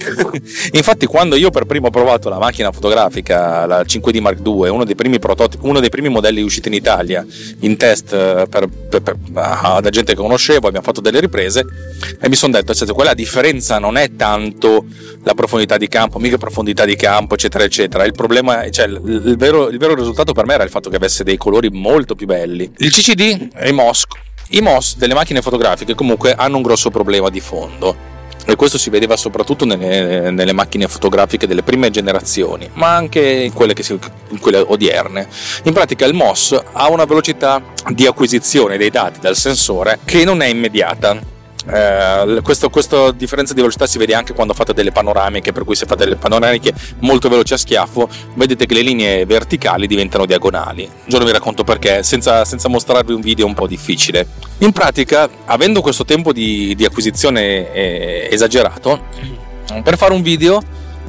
Infatti, 0.73 1.07
quando 1.07 1.37
io 1.37 1.51
per 1.51 1.65
primo 1.65 1.89
ho 1.89 1.91
provato 1.91 2.29
la 2.29 2.39
macchina 2.39 2.73
fotografica, 2.73 3.67
la 3.67 3.83
5D 3.83 4.21
Mark 4.21 4.39
II, 4.45 4.69
uno 4.69 4.85
dei 4.85 4.95
primi 4.95 5.19
prototipi, 5.19 5.67
uno 5.67 5.81
dei 5.81 5.89
primi 5.89 6.09
modelli 6.09 6.43
usciti 6.43 6.69
in 6.69 6.75
Italia 6.75 7.25
in 7.61 7.77
test 7.77 8.13
eh, 8.13 8.47
per, 8.49 8.69
per, 8.69 9.03
per, 9.03 9.17
ah, 9.35 9.81
da 9.81 9.91
gente 9.91 10.15
che 10.15 10.21
conoscevo, 10.21 10.67
abbiamo 10.67 10.85
fatto 10.85 11.01
delle 11.01 11.21
riprese 11.21 11.65
e 12.21 12.29
mi 12.29 12.35
sono 12.35 12.53
detto: 12.53 12.75
cioè, 12.75 12.89
quella 12.93 13.15
differenza 13.15 13.79
non 13.79 13.97
è 13.97 14.15
tanto 14.17 14.87
la 15.23 15.35
profondità 15.35 15.77
di 15.77 15.89
campo, 15.89 16.19
mica 16.19 16.39
profondità 16.39 16.85
di 16.85 16.97
campo, 16.97 17.35
eccetera, 17.35 17.65
eccetera. 17.65 18.05
Il 18.05 18.13
problema, 18.13 18.69
cioè, 18.71 18.87
il, 18.87 19.01
il, 19.05 19.37
vero, 19.37 19.69
il 19.69 19.79
vero 19.79 19.95
risultato 19.95 20.33
per 20.33 20.47
me 20.47 20.55
era 20.55 20.65
il 20.65 20.71
fatto 20.71 20.91
che 20.91 20.97
avesse 20.97 21.25
dei 21.25 21.37
colori 21.37 21.69
molto 21.71 22.15
più 22.15 22.27
belli. 22.27 22.71
Il 22.79 22.91
CCD 22.91 23.51
e 23.55 23.69
i 23.69 23.73
MOS. 23.73 24.05
I 24.53 24.61
MOS 24.61 24.97
delle 24.97 25.15
macchine 25.15 25.43
fotografiche 25.43 25.95
comunque 25.95 26.35
hanno 26.35 26.57
un 26.57 26.63
grosso 26.63 26.91
problema 26.91 27.31
di 27.31 27.39
fondo 27.39 28.19
e 28.51 28.57
questo 28.57 28.79
si 28.79 28.91
vedeva 28.91 29.17
soprattutto 29.17 29.65
nelle, 29.65 30.31
nelle 30.31 30.53
macchine 30.53 30.89
fotografiche 30.89 31.47
delle 31.47 31.63
prime 31.63 31.91
generazioni, 31.91 32.69
ma 32.75 32.95
anche 32.95 33.21
in 33.21 33.53
quelle, 33.53 33.75
si, 33.81 33.99
in 34.29 34.39
quelle, 34.41 34.59
odierne. 34.59 35.29
In 35.65 35.73
pratica 35.73 36.05
il 36.05 36.15
MOS 36.15 36.61
ha 36.73 36.89
una 36.89 37.05
velocità 37.05 37.63
di 37.89 38.07
acquisizione 38.07 38.77
dei 38.77 38.91
dati 38.91 39.21
dal 39.21 39.37
sensore 39.37 40.01
che 40.05 40.25
non 40.25 40.43
è 40.43 40.47
immediata. 40.47 41.39
Eh, 41.67 42.41
questo, 42.43 42.71
questa 42.71 43.13
differenza 43.13 43.53
di 43.53 43.61
velocità 43.61 43.87
si 43.87 43.99
vede 43.99 44.15
anche 44.15 44.33
quando 44.33 44.55
fate 44.55 44.73
delle 44.73 44.93
panoramiche, 44.93 45.53
per 45.53 45.65
cui 45.65 45.75
se 45.75 45.87
fate 45.87 46.05
delle 46.05 46.17
panoramiche 46.17 46.73
molto 47.01 47.29
veloci 47.29 47.53
a 47.55 47.57
schiaffo, 47.57 48.09
vedete 48.35 48.67
che 48.67 48.75
le 48.75 48.83
linee 48.83 49.27
verticali 49.27 49.87
diventano 49.87 50.27
diagonali. 50.27 50.85
Un 50.85 51.05
giorno 51.07 51.27
vi 51.27 51.33
racconto 51.33 51.65
perché, 51.65 52.03
senza, 52.03 52.45
senza 52.45 52.69
mostrarvi 52.69 53.13
un 53.13 53.21
video 53.21 53.47
è 53.47 53.49
un 53.49 53.55
po' 53.55 53.67
difficile. 53.67 54.27
In 54.59 54.73
pratica, 54.73 55.29
avendo 55.47 55.81
questo 55.81 56.05
tempo 56.05 56.33
di, 56.33 56.75
di 56.75 56.85
acquisizione 56.85 57.73
eh, 57.73 58.29
esagerato, 58.31 59.07
per 59.83 59.97
fare 59.97 60.13
un 60.13 60.23
video 60.23 60.61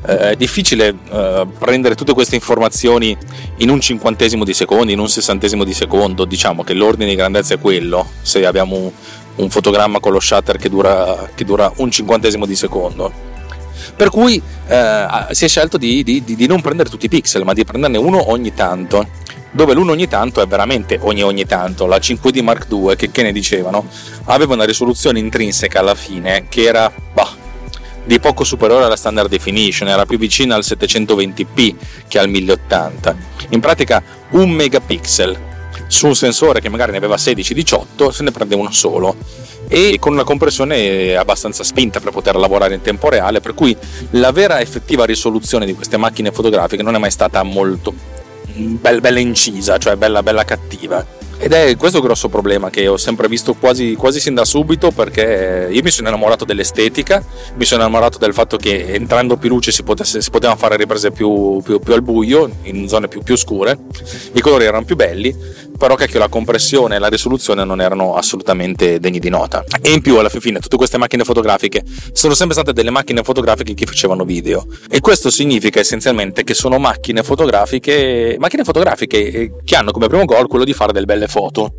eh, 0.05 0.31
è 0.31 0.35
difficile 0.35 0.95
eh, 1.11 1.47
prendere 1.57 1.95
tutte 1.95 2.13
queste 2.13 2.35
informazioni 2.35 3.15
in 3.57 3.69
un 3.69 3.79
cinquantesimo 3.79 4.43
di 4.43 4.53
secondo, 4.53 4.91
in 4.91 4.99
un 4.99 5.09
sessantesimo 5.09 5.63
di 5.63 5.73
secondo, 5.73 6.25
diciamo 6.25 6.63
che 6.63 6.73
l'ordine 6.73 7.09
di 7.09 7.15
grandezza 7.15 7.53
è 7.53 7.59
quello, 7.59 8.07
se 8.21 8.45
abbiamo 8.45 8.91
un, 9.35 9.49
fotogramma 9.49 9.99
con 9.99 10.11
lo 10.11 10.19
shutter 10.19 10.57
che 10.57 10.69
dura, 10.69 11.29
che 11.33 11.45
dura 11.45 11.71
un 11.77 11.91
cinquantesimo 11.91 12.45
di 12.45 12.55
secondo. 12.55 13.29
Per 13.95 14.09
cui 14.09 14.41
eh, 14.67 15.05
si 15.31 15.45
è 15.45 15.47
scelto 15.47 15.77
di, 15.77 16.03
di, 16.03 16.23
di, 16.23 16.47
non 16.47 16.61
prendere 16.61 16.89
tutti 16.89 17.05
i 17.05 17.09
pixel, 17.09 17.43
ma 17.43 17.53
di 17.53 17.65
prenderne 17.65 17.97
uno 17.97 18.31
ogni 18.31 18.53
tanto. 18.53 19.07
Dove 19.53 19.73
l'uno 19.73 19.91
ogni 19.91 20.07
tanto 20.07 20.41
è 20.41 20.47
veramente 20.47 20.97
ogni 21.01 21.23
ogni 21.23 21.45
tanto. 21.45 21.85
La 21.85 21.97
5D 21.97 22.41
Mark 22.41 22.67
II, 22.71 22.95
che, 22.95 23.11
che 23.11 23.21
ne 23.21 23.31
dicevano, 23.31 23.85
aveva 24.25 24.53
una 24.53 24.63
risoluzione 24.63 25.19
intrinseca 25.19 25.79
alla 25.79 25.95
fine 25.95 26.45
che 26.47 26.63
era 26.63 26.91
bah, 27.13 27.35
di 28.05 28.19
poco 28.19 28.43
superiore 28.43 28.85
alla 28.85 28.95
standard 28.95 29.29
definition, 29.29 29.89
era 29.89 30.05
più 30.05 30.17
vicina 30.17 30.55
al 30.55 30.61
720p 30.61 31.75
che 32.07 32.19
al 32.19 32.29
1080. 32.29 33.15
In 33.49 33.59
pratica 33.59 34.01
un 34.31 34.49
megapixel 34.49 35.49
su 35.87 36.07
un 36.07 36.15
sensore 36.15 36.61
che 36.61 36.69
magari 36.69 36.91
ne 36.91 36.97
aveva 36.97 37.15
16-18 37.15 38.09
se 38.09 38.23
ne 38.23 38.31
prende 38.31 38.55
uno 38.55 38.71
solo. 38.71 39.15
E 39.67 39.97
con 39.99 40.13
una 40.13 40.23
compressione 40.23 41.15
abbastanza 41.15 41.63
spinta 41.63 41.99
per 41.99 42.11
poter 42.11 42.35
lavorare 42.35 42.73
in 42.73 42.81
tempo 42.81 43.09
reale 43.09 43.39
per 43.39 43.53
cui 43.53 43.75
la 44.11 44.31
vera 44.31 44.59
effettiva 44.59 45.05
risoluzione 45.05 45.65
di 45.65 45.73
queste 45.73 45.97
macchine 45.97 46.31
fotografiche 46.31 46.83
non 46.83 46.95
è 46.95 46.97
mai 46.97 47.11
stata 47.11 47.41
molto 47.43 47.93
bella 48.53 49.19
incisa 49.19 49.77
cioè 49.77 49.95
bella 49.95 50.23
bella 50.23 50.43
cattiva. 50.43 51.19
Ed 51.43 51.53
è 51.53 51.75
questo 51.75 51.97
il 51.97 52.03
grosso 52.03 52.29
problema 52.29 52.69
che 52.69 52.87
ho 52.87 52.97
sempre 52.97 53.27
visto 53.27 53.55
quasi, 53.55 53.95
quasi 53.95 54.19
sin 54.19 54.35
da 54.35 54.45
subito 54.45 54.91
perché 54.91 55.69
io 55.71 55.81
mi 55.81 55.89
sono 55.89 56.09
innamorato 56.09 56.45
dell'estetica, 56.45 57.25
mi 57.55 57.65
sono 57.65 57.81
innamorato 57.81 58.19
del 58.19 58.31
fatto 58.31 58.57
che 58.57 58.93
entrando 58.93 59.37
più 59.37 59.49
luce 59.49 59.71
si, 59.71 59.81
potesse, 59.81 60.21
si 60.21 60.29
potevano 60.29 60.59
fare 60.59 60.77
riprese 60.77 61.09
più, 61.09 61.59
più, 61.63 61.79
più, 61.79 61.93
al 61.93 62.03
buio, 62.03 62.47
in 62.65 62.87
zone 62.87 63.07
più, 63.07 63.23
più 63.23 63.35
scure, 63.35 63.75
i 64.33 64.39
colori 64.39 64.65
erano 64.65 64.85
più 64.85 64.95
belli, 64.95 65.35
però 65.77 65.95
cacchio 65.95 66.19
la 66.19 66.27
compressione 66.27 66.95
e 66.95 66.99
la 66.99 67.07
risoluzione 67.07 67.63
non 67.63 67.81
erano 67.81 68.15
assolutamente 68.15 68.99
degni 68.99 69.19
di 69.19 69.29
nota. 69.29 69.63
E 69.81 69.91
in 69.91 70.01
più 70.01 70.17
alla 70.17 70.29
fine 70.29 70.59
tutte 70.59 70.77
queste 70.77 70.97
macchine 70.97 71.23
fotografiche 71.23 71.83
sono 72.13 72.33
sempre 72.33 72.55
state 72.55 72.73
delle 72.73 72.89
macchine 72.89 73.23
fotografiche 73.23 73.73
che 73.73 73.85
facevano 73.85 74.23
video. 74.23 74.65
E 74.89 74.99
questo 74.99 75.29
significa 75.29 75.79
essenzialmente 75.79 76.43
che 76.43 76.53
sono 76.53 76.77
macchine 76.77 77.23
fotografiche, 77.23 78.35
macchine 78.39 78.63
fotografiche 78.63 79.51
che 79.63 79.75
hanno 79.75 79.91
come 79.91 80.07
primo 80.07 80.25
goal 80.25 80.47
quello 80.47 80.63
di 80.63 80.73
fare 80.73 80.93
delle 80.93 81.05
belle 81.05 81.27
foto. 81.27 81.73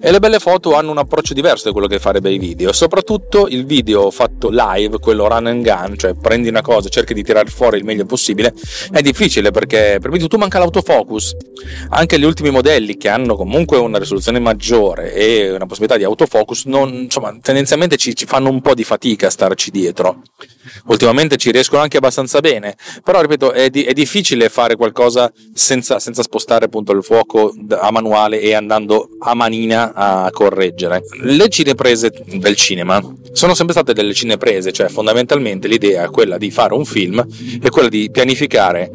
E 0.00 0.10
le 0.10 0.18
belle 0.18 0.38
foto 0.38 0.74
hanno 0.74 0.90
un 0.90 0.98
approccio 0.98 1.34
diverso 1.34 1.64
da 1.66 1.72
quello 1.72 1.86
che 1.86 1.98
fare 1.98 2.20
bei 2.20 2.38
video. 2.38 2.72
Soprattutto 2.72 3.46
il 3.48 3.64
video 3.64 4.10
fatto 4.10 4.48
live 4.50 4.98
quello 4.98 5.28
run 5.28 5.46
and 5.46 5.62
gun 5.62 5.96
cioè 5.96 6.14
prendi 6.14 6.48
una 6.48 6.62
cosa 6.62 6.88
cerchi 6.88 7.14
di 7.14 7.22
tirare 7.22 7.48
fuori 7.48 7.78
il 7.78 7.84
meglio 7.84 8.04
possibile 8.04 8.52
è 8.90 9.00
difficile 9.00 9.50
perché 9.50 9.98
per 10.00 10.10
me 10.10 10.18
tu 10.18 10.36
manca 10.36 10.58
l'autofocus. 10.58 11.36
Anche 11.90 12.18
gli 12.18 12.24
ultimi 12.24 12.50
modelli 12.50 12.96
che 12.96 13.08
hanno 13.08 13.36
comunque 13.44 13.78
una 13.78 13.98
risoluzione 13.98 14.38
maggiore 14.38 15.12
e 15.14 15.50
una 15.52 15.66
possibilità 15.66 15.96
di 15.96 16.04
autofocus 16.04 16.64
non, 16.64 16.92
insomma 16.92 17.36
tendenzialmente 17.40 17.96
ci, 17.96 18.14
ci 18.16 18.26
fanno 18.26 18.48
un 18.48 18.60
po' 18.60 18.74
di 18.74 18.84
fatica 18.84 19.26
a 19.26 19.30
starci 19.30 19.70
dietro 19.70 20.22
ultimamente 20.86 21.36
ci 21.36 21.50
riescono 21.50 21.82
anche 21.82 21.98
abbastanza 21.98 22.40
bene 22.40 22.76
però 23.02 23.20
ripeto 23.20 23.52
è, 23.52 23.68
di, 23.68 23.84
è 23.84 23.92
difficile 23.92 24.48
fare 24.48 24.76
qualcosa 24.76 25.30
senza, 25.52 25.98
senza 25.98 26.22
spostare 26.22 26.64
appunto 26.64 26.92
il 26.92 27.02
fuoco 27.02 27.54
a 27.70 27.90
manuale 27.90 28.40
e 28.40 28.54
andando 28.54 29.08
a 29.20 29.34
manina 29.34 29.92
a 29.94 30.30
correggere. 30.30 31.02
Le 31.22 31.48
cineprese 31.48 32.12
del 32.26 32.56
cinema 32.56 33.00
sono 33.32 33.54
sempre 33.54 33.74
state 33.74 33.92
delle 33.92 34.14
cineprese, 34.14 34.72
cioè 34.72 34.88
fondamentalmente 34.88 35.68
l'idea 35.68 36.04
è 36.04 36.08
quella 36.08 36.38
di 36.38 36.50
fare 36.50 36.74
un 36.74 36.84
film 36.84 37.24
e 37.62 37.68
quella 37.70 37.88
di 37.88 38.10
pianificare 38.10 38.90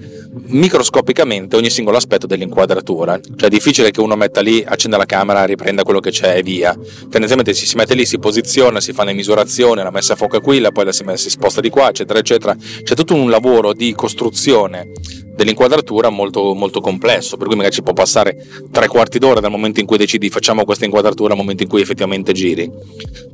microscopicamente 0.48 1.56
ogni 1.56 1.70
singolo 1.70 1.98
aspetto 1.98 2.28
dell'inquadratura. 2.28 3.20
Cioè 3.20 3.48
è 3.48 3.50
difficile 3.50 3.92
che 3.92 4.02
uno 4.02 4.16
metta 4.16 4.42
lì, 4.42 4.64
accenda 4.66 4.98
la 4.98 5.06
camera, 5.06 5.46
riprenda 5.46 5.84
quello 5.84 6.00
che 6.00 6.12
c'è 6.12 6.38
e 6.38 6.42
via. 6.42 6.74
Tendenzialmente 6.74 7.54
si, 7.54 7.66
si 7.66 7.76
mette 7.76 7.94
lì, 7.94 8.06
si 8.06 8.20
posiziona, 8.20 8.80
si 8.82 8.94
fa 8.94 9.04
le 9.04 9.14
misurazioni, 9.14 9.84
la 9.84 9.92
messa 9.92 10.14
a 10.14 10.16
fuoco 10.16 10.38
è 10.38 10.42
qui, 10.42 10.62
poi 10.72 10.86
la 10.86 10.92
si, 10.92 11.04
si 11.16 11.30
sposta 11.30 11.62
di 11.62 11.70
qua, 11.70 11.90
eccetera, 11.90 12.20
eccetera. 12.20 12.56
C'è 12.84 12.96
tutto 12.96 13.14
un 13.14 13.30
lavoro 13.30 13.74
di 13.74 13.94
costruzione 13.94 14.92
dell'inquadratura 15.40 16.10
molto, 16.10 16.54
molto 16.54 16.82
complesso, 16.82 17.38
per 17.38 17.48
cui 17.48 17.56
magari 17.56 17.74
ci 17.74 17.82
può 17.82 17.94
passare 17.94 18.36
tre 18.72 18.88
quarti 18.88 19.20
d'ora 19.20 19.40
dal 19.40 19.50
momento 19.50 19.80
in 19.80 19.86
cui 19.86 19.96
decidi 19.96 20.30
facciamo 20.30 20.66
questa 20.66 20.84
inquadratura 20.84 21.32
al 21.32 21.40
momento 21.40 21.64
in 21.64 21.70
cui 21.70 21.80
effettivamente 21.80 22.34
giri. 22.34 22.70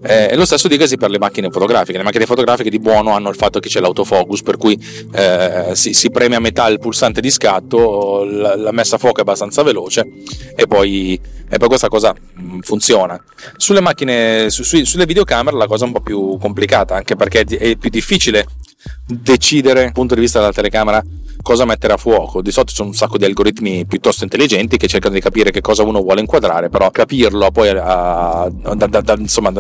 Eh, 0.04 0.36
lo 0.36 0.46
stesso 0.46 0.68
dicasi 0.68 0.98
per 0.98 1.10
le 1.10 1.18
macchine 1.18 1.50
fotografiche. 1.50 1.98
Le 1.98 2.04
macchine 2.04 2.28
fotografiche 2.28 2.70
di 2.70 2.78
buono 2.78 3.16
hanno 3.16 3.30
il 3.30 3.36
fatto 3.36 3.60
che 3.60 3.70
c'è 3.70 3.80
l'autofocus, 3.80 4.44
per 4.44 4.58
cui 4.58 4.80
eh, 5.14 5.72
si, 5.74 5.94
si, 5.94 6.12
preme 6.12 6.36
a 6.36 6.40
metà 6.40 6.68
il 6.68 6.78
pulsante 6.78 7.22
di 7.22 7.32
scatto, 7.32 8.24
la, 8.24 8.56
la 8.56 8.72
messa 8.72 8.98
a 8.98 9.00
fuoco 9.00 9.18
è 9.18 9.22
abbastanza 9.22 9.64
veloce 9.64 10.08
e 10.56 10.68
poi, 10.68 11.20
e 11.56 11.58
poi 11.58 11.70
questa 11.70 11.88
cosa 11.88 12.14
mm, 12.14 12.60
funziona. 12.60 13.22
Sulle 13.56 13.80
macchine, 13.80 14.50
su, 14.50 14.64
su, 14.64 14.84
sulle 14.84 15.06
videocamere 15.06 15.56
la 15.56 15.68
cosa 15.68 15.86
è 15.86 15.88
un 15.88 15.94
po' 15.94 16.02
più 16.02 16.38
complicata, 16.38 16.96
anche 16.96 17.16
perché 17.16 17.42
è 17.42 17.76
più 17.78 17.90
difficile 17.90 18.46
decidere 19.06 19.84
dal 19.84 19.92
punto 19.94 20.16
di 20.16 20.22
vista 20.22 20.40
della 20.40 20.52
telecamera 20.52 21.04
cosa 21.46 21.64
mettere 21.64 21.94
a 21.94 21.98
fuoco. 21.98 22.42
Di 22.42 22.50
solito 22.50 22.74
sono 22.74 22.90
un 22.90 22.96
sacco 22.96 23.20
di 23.20 23.26
algoritmi 23.26 23.86
piuttosto 23.86 24.24
intelligenti 24.24 24.78
che 24.78 24.88
cercano 24.88 25.14
di 25.14 25.22
capire 25.22 25.52
che 25.52 25.62
cosa 25.62 25.84
uno 25.84 26.02
vuole 26.02 26.20
inquadrare, 26.20 26.70
però 26.70 26.90
capirlo 26.90 27.52
poi 27.52 27.70
a, 27.70 28.50
da, 28.50 28.88
da, 28.88 29.02
da, 29.02 29.14
insomma, 29.16 29.54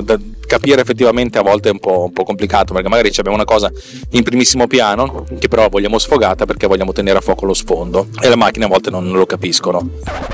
capire 0.47 0.81
effettivamente 0.81 1.37
a 1.37 1.43
volte 1.43 1.69
è 1.69 1.71
un 1.71 1.77
po', 1.77 2.05
un 2.05 2.11
po', 2.11 2.23
complicato 2.23 2.73
perché 2.73 2.89
magari 2.89 3.09
abbiamo 3.15 3.35
una 3.35 3.45
cosa 3.45 3.71
in 4.11 4.23
primissimo 4.23 4.65
piano 4.65 5.25
che 5.37 5.47
però 5.47 5.69
vogliamo 5.69 5.99
sfogata 5.99 6.47
perché 6.47 6.65
vogliamo 6.65 6.91
tenere 6.91 7.19
a 7.19 7.21
fuoco 7.21 7.45
lo 7.45 7.53
sfondo 7.53 8.07
e 8.19 8.29
le 8.29 8.35
macchine 8.35 8.65
a 8.65 8.67
volte 8.67 8.89
non 8.89 9.11
lo 9.11 9.27
capiscono. 9.27 9.87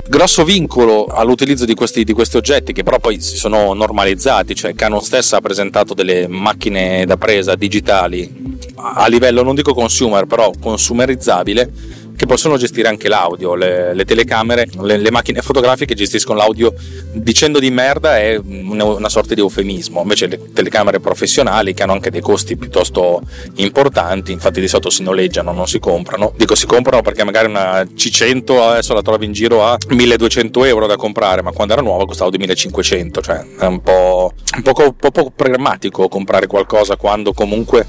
Grosso 0.08 0.45
vincolo 0.45 1.06
all'utilizzo 1.06 1.50
di 1.53 1.73
questi, 1.73 2.03
di 2.03 2.13
questi 2.13 2.37
oggetti 2.37 2.73
che 2.73 2.83
però 2.83 2.99
poi 2.99 3.19
si 3.21 3.35
sono 3.35 3.73
normalizzati, 3.73 4.55
cioè 4.55 4.73
Canon 4.73 5.01
stessa 5.01 5.37
ha 5.37 5.41
presentato 5.41 5.93
delle 5.93 6.27
macchine 6.27 7.05
da 7.05 7.17
presa 7.17 7.55
digitali 7.55 8.51
a 8.81 9.07
livello 9.07 9.43
non 9.43 9.55
dico 9.55 9.73
consumer 9.73 10.25
però 10.25 10.51
consumerizzabile 10.59 11.99
che 12.21 12.27
possono 12.27 12.55
gestire 12.55 12.88
anche 12.88 13.07
l'audio, 13.07 13.55
le, 13.55 13.95
le 13.95 14.05
telecamere, 14.05 14.67
le, 14.79 14.97
le, 14.97 15.10
macchine 15.10 15.41
fotografiche 15.41 15.95
gestiscono 15.95 16.38
l'audio 16.38 16.71
dicendo 17.13 17.57
di 17.57 17.71
merda 17.71 18.19
è 18.19 18.38
una, 18.38 19.10
sorta 19.10 19.34
di 19.34 19.39
eufemismo, 19.39 20.03
invece 20.03 20.27
le 20.27 20.39
telecamere 20.53 20.99
professionali 20.99 21.73
che 21.73 21.81
hanno 21.81 21.93
anche 21.93 22.12
dei 22.12 22.21
costi 22.21 22.57
piuttosto 22.57 23.23
importanti, 23.55 24.31
infatti 24.31 24.60
di 24.60 24.67
solito 24.67 24.91
si 24.91 25.01
noleggiano, 25.01 25.51
non 25.51 25.67
si 25.67 25.79
comprano, 25.79 26.31
dico 26.38 26.53
si 26.53 26.67
comprano 26.67 27.01
perché 27.01 27.23
magari 27.23 27.47
una 27.47 27.81
C100 27.81 28.69
adesso 28.69 28.93
la 28.93 29.01
trovi 29.01 29.25
in 29.25 29.31
giro 29.31 29.65
a 29.65 29.75
1200 29.88 30.65
euro 30.65 30.86
da 30.86 30.97
comprare, 30.97 31.41
ma 31.41 31.51
quando 31.51 31.73
era 31.73 31.81
nuova 31.81 32.05
costava 32.05 32.29
2500, 32.29 33.21
cioè 33.21 33.43
è 33.57 33.65
un 33.65 33.81
po', 33.81 34.31
un 34.57 34.62
po', 34.62 34.73
un 34.77 35.12
po 35.12 35.31
programmatico 35.36 36.07
comprare 36.07 36.45
qualcosa 36.45 36.97
quando 36.97 37.34
comunque 37.34 37.84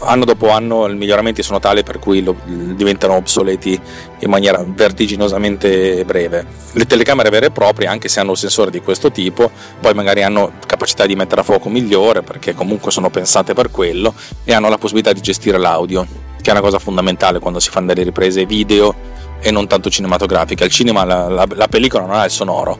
anno 0.00 0.24
dopo 0.24 0.50
anno 0.50 0.86
i 0.88 0.94
miglioramenti 0.94 1.42
sono 1.42 1.58
tali 1.58 1.82
per 1.82 1.98
cui 1.98 2.22
lo, 2.22 2.36
diventano 2.44 3.14
obsoleti 3.14 3.78
in 4.20 4.30
maniera 4.30 4.64
vertiginosamente 4.66 6.04
breve. 6.04 6.44
Le 6.72 6.86
telecamere 6.86 7.30
vere 7.30 7.46
e 7.46 7.50
proprie, 7.50 7.88
anche 7.88 8.08
se 8.08 8.20
hanno 8.20 8.30
un 8.30 8.36
sensore 8.36 8.70
di 8.70 8.80
questo 8.80 9.10
tipo, 9.10 9.50
poi 9.80 9.94
magari 9.94 10.22
hanno 10.22 10.52
capacità 10.66 11.06
di 11.06 11.16
mettere 11.16 11.40
a 11.40 11.44
fuoco 11.44 11.68
migliore 11.68 12.22
perché 12.22 12.54
comunque 12.54 12.90
sono 12.90 13.10
pensate 13.10 13.54
per 13.54 13.70
quello 13.70 14.14
e 14.44 14.52
hanno 14.52 14.68
la 14.68 14.78
possibilità 14.78 15.12
di 15.12 15.20
gestire 15.20 15.58
l'audio, 15.58 16.06
che 16.40 16.48
è 16.48 16.52
una 16.52 16.60
cosa 16.60 16.78
fondamentale 16.78 17.38
quando 17.38 17.58
si 17.58 17.70
fanno 17.70 17.86
delle 17.86 18.02
riprese 18.02 18.44
video 18.44 18.94
e 19.40 19.50
non 19.50 19.66
tanto 19.66 19.90
cinematografiche. 19.90 20.64
Al 20.64 20.70
cinema 20.70 21.04
la, 21.04 21.28
la, 21.28 21.46
la 21.48 21.68
pellicola 21.68 22.04
non 22.04 22.16
ha 22.16 22.24
il 22.24 22.30
sonoro, 22.30 22.78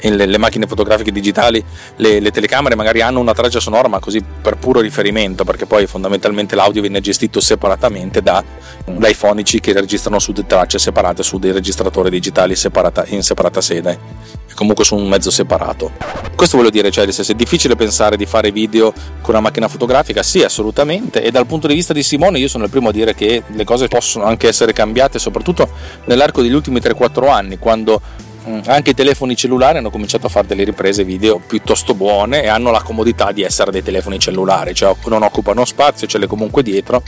le, 0.00 0.26
le, 0.26 0.38
macchine 0.38 0.66
fotografiche 0.66 1.10
digitali, 1.10 1.62
le, 1.96 2.20
le, 2.20 2.30
telecamere 2.30 2.74
magari 2.74 3.00
hanno 3.00 3.20
una 3.20 3.34
traccia 3.34 3.60
sonora, 3.60 3.88
ma 3.88 3.98
così 3.98 4.22
per 4.22 4.56
puro 4.56 4.80
riferimento, 4.80 5.44
perché 5.44 5.66
poi 5.66 5.86
fondamentalmente 5.86 6.54
l'audio 6.54 6.80
viene 6.80 7.00
gestito 7.00 7.40
separatamente 7.40 8.22
da, 8.22 8.42
dai 8.84 9.14
fonici 9.14 9.60
che 9.60 9.72
registrano 9.72 10.18
su 10.18 10.32
tracce 10.32 10.78
separate, 10.78 11.22
su 11.22 11.38
dei 11.38 11.52
registratori 11.52 12.10
digitali 12.10 12.54
separata, 12.54 13.04
in 13.08 13.22
separata 13.22 13.60
sede 13.60 14.46
comunque 14.58 14.84
su 14.84 14.96
un 14.96 15.06
mezzo 15.06 15.30
separato. 15.30 15.92
Questo 16.34 16.56
voglio 16.56 16.70
dire, 16.70 16.90
cioè, 16.90 17.08
se 17.12 17.32
è 17.32 17.36
difficile 17.36 17.76
pensare 17.76 18.16
di 18.16 18.26
fare 18.26 18.50
video 18.50 18.92
con 19.20 19.34
una 19.34 19.40
macchina 19.40 19.68
fotografica, 19.68 20.24
sì, 20.24 20.42
assolutamente, 20.42 21.22
e 21.22 21.30
dal 21.30 21.46
punto 21.46 21.68
di 21.68 21.74
vista 21.74 21.92
di 21.92 22.02
Simone 22.02 22.40
io 22.40 22.48
sono 22.48 22.64
il 22.64 22.70
primo 22.70 22.88
a 22.88 22.92
dire 22.92 23.14
che 23.14 23.44
le 23.46 23.64
cose 23.64 23.86
possono 23.86 24.24
anche 24.24 24.48
essere 24.48 24.72
cambiate, 24.72 25.20
soprattutto 25.20 25.68
nell'arco 26.06 26.42
degli 26.42 26.52
ultimi 26.52 26.80
3-4 26.80 27.30
anni, 27.30 27.58
quando 27.58 28.00
Mm. 28.48 28.60
anche 28.66 28.90
i 28.90 28.94
telefoni 28.94 29.36
cellulari 29.36 29.78
hanno 29.78 29.90
cominciato 29.90 30.26
a 30.26 30.30
fare 30.30 30.46
delle 30.46 30.64
riprese 30.64 31.04
video 31.04 31.38
piuttosto 31.38 31.94
buone 31.94 32.42
e 32.42 32.48
hanno 32.48 32.70
la 32.70 32.80
comodità 32.80 33.30
di 33.30 33.42
essere 33.42 33.70
dei 33.70 33.82
telefoni 33.82 34.18
cellulari, 34.18 34.74
cioè 34.74 34.94
non 35.06 35.22
occupano 35.22 35.64
spazio, 35.66 36.06
ce 36.06 36.16
le 36.16 36.26
comunque 36.26 36.62
dietro, 36.62 37.02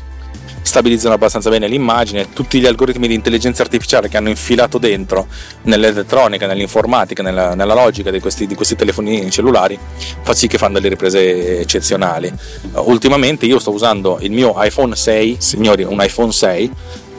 stabilizzano 0.63 1.15
abbastanza 1.15 1.49
bene 1.49 1.67
l'immagine, 1.67 2.33
tutti 2.33 2.61
gli 2.61 2.67
algoritmi 2.67 3.09
di 3.09 3.15
intelligenza 3.15 3.63
artificiale 3.63 4.09
che 4.09 4.17
hanno 4.17 4.29
infilato 4.29 4.79
dentro 4.79 5.27
nell'elettronica, 5.63 6.47
nell'informatica, 6.47 7.23
nella, 7.23 7.55
nella 7.55 7.75
logica 7.75 8.11
di 8.11 8.21
questi, 8.21 8.47
di 8.47 8.55
questi, 8.55 8.77
telefoni 8.77 9.31
cellulari 9.31 9.79
fa 10.23 10.35
sì 10.35 10.47
che 10.47 10.59
fanno 10.59 10.75
delle 10.75 10.91
riprese 10.91 11.61
eccezionali. 11.61 12.33
Ultimamente 12.75 13.47
io 13.47 13.59
sto 13.59 13.73
usando 13.73 14.19
il 14.21 14.33
mio 14.33 14.55
iPhone 14.59 14.95
6, 14.95 15.37
signori, 15.41 15.83
un 15.85 15.99
iPhone 16.01 16.33
6 16.33 16.71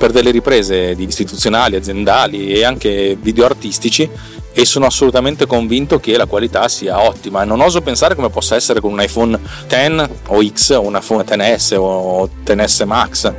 per 0.02 0.12
delle 0.12 0.32
riprese 0.32 0.96
istituzionali, 0.98 1.76
aziendali 1.76 2.52
e 2.52 2.64
anche 2.64 3.16
video 3.22 3.46
artistici 3.46 4.10
e 4.52 4.66
sono 4.66 4.88
assolutamente 4.88 5.46
convinto 5.46 6.00
che 6.00 6.18
la 6.18 6.26
qualità 6.26 6.68
sia 6.70 7.00
ottima. 7.00 7.44
Non 7.44 7.62
oso 7.62 7.82
pensare 7.82 8.16
come 8.16 8.32
possa 8.32 8.56
essere 8.56 8.82
con 8.82 8.94
un 8.94 9.00
iPhone 9.00 9.40
X 9.68 10.10
o 10.30 10.44
X 10.44 10.70
o 10.72 10.82
un 10.82 10.98
iPhone 11.00 11.24
XS 11.24 11.76
o 11.78 12.28
XS 12.44 12.80
Max. 12.82 13.34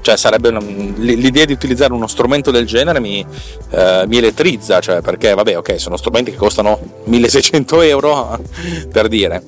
Cioè 0.00 0.16
sarebbe 0.16 0.48
una, 0.48 0.60
l'idea 0.60 1.44
di 1.44 1.52
utilizzare 1.52 1.92
uno 1.92 2.06
strumento 2.06 2.50
del 2.50 2.66
genere 2.66 3.00
mi, 3.00 3.24
eh, 3.70 4.04
mi 4.06 4.16
elettrizza, 4.16 4.80
cioè 4.80 5.02
perché 5.02 5.34
vabbè 5.34 5.58
ok 5.58 5.78
sono 5.78 5.98
strumenti 5.98 6.30
che 6.30 6.38
costano 6.38 6.80
1600 7.04 7.82
euro 7.82 8.40
per 8.90 9.08
dire 9.08 9.42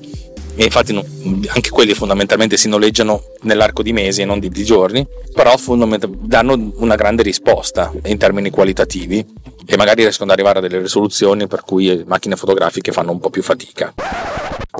e 0.55 0.63
infatti 0.63 0.93
anche 0.93 1.69
quelli 1.69 1.93
fondamentalmente 1.93 2.57
si 2.57 2.67
noleggiano 2.67 3.23
nell'arco 3.41 3.81
di 3.81 3.93
mesi 3.93 4.21
e 4.21 4.25
non 4.25 4.39
di, 4.39 4.49
di 4.49 4.63
giorni, 4.63 5.05
però 5.33 5.55
danno 6.21 6.71
una 6.75 6.95
grande 6.95 7.23
risposta 7.23 7.91
in 8.05 8.17
termini 8.17 8.49
qualitativi 8.49 9.25
e 9.65 9.77
magari 9.77 10.01
riescono 10.01 10.31
ad 10.31 10.37
arrivare 10.37 10.59
a 10.59 10.61
delle 10.61 10.79
risoluzioni 10.79 11.47
per 11.47 11.63
cui 11.63 12.03
macchine 12.05 12.35
fotografiche 12.35 12.91
fanno 12.91 13.11
un 13.11 13.19
po' 13.19 13.29
più 13.29 13.41
fatica. 13.41 13.93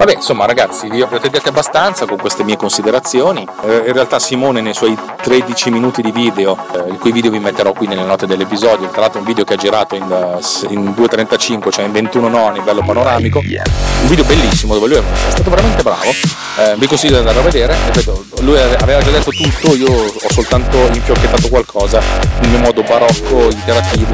Vabbè, 0.01 0.13
insomma, 0.13 0.45
ragazzi, 0.45 0.89
vi 0.89 1.01
ho 1.01 1.07
proteggete 1.07 1.49
abbastanza 1.49 2.05
con 2.05 2.17
queste 2.17 2.43
mie 2.43 2.57
considerazioni. 2.57 3.47
Eh, 3.65 3.83
in 3.87 3.93
realtà, 3.93 4.19
Simone, 4.19 4.61
nei 4.61 4.73
suoi 4.73 4.97
13 5.21 5.69
minuti 5.69 6.01
di 6.01 6.11
video, 6.11 6.57
eh, 6.73 6.89
il 6.89 6.97
cui 6.97 7.11
video 7.11 7.29
vi 7.29 7.39
metterò 7.39 7.71
qui 7.73 7.87
nelle 7.87 8.03
note 8.03 8.25
dell'episodio, 8.25 8.87
tra 8.87 9.01
l'altro, 9.01 9.19
un 9.19 9.25
video 9.25 9.43
che 9.43 9.53
ha 9.53 9.57
girato 9.57 9.95
in, 9.95 10.03
uh, 10.03 10.71
in 10.71 10.93
2.35, 10.95 11.71
cioè 11.71 11.85
in 11.85 11.91
21 11.91 12.29
noni, 12.29 12.61
bello 12.61 12.83
panoramico. 12.83 13.39
Un 14.01 14.07
video 14.07 14.23
bellissimo 14.23 14.73
dove 14.73 14.87
lui 14.87 14.97
è 14.97 15.03
stato 15.29 15.49
veramente 15.49 15.83
bravo. 15.83 16.09
Eh, 16.09 16.75
vi 16.77 16.87
consiglio 16.87 17.13
di 17.13 17.19
andare 17.19 17.39
a 17.39 17.43
vedere. 17.43 17.75
Ripeto, 17.85 18.25
lui 18.39 18.59
aveva 18.59 19.01
già 19.01 19.11
detto 19.11 19.31
tutto, 19.31 19.75
io 19.75 19.91
ho 19.91 20.31
soltanto 20.31 20.77
infiocchettato 20.77 21.49
qualcosa 21.49 22.01
nel 22.39 22.49
mio 22.49 22.59
modo 22.59 22.81
barocco, 22.81 23.49
interattivo, 23.51 24.13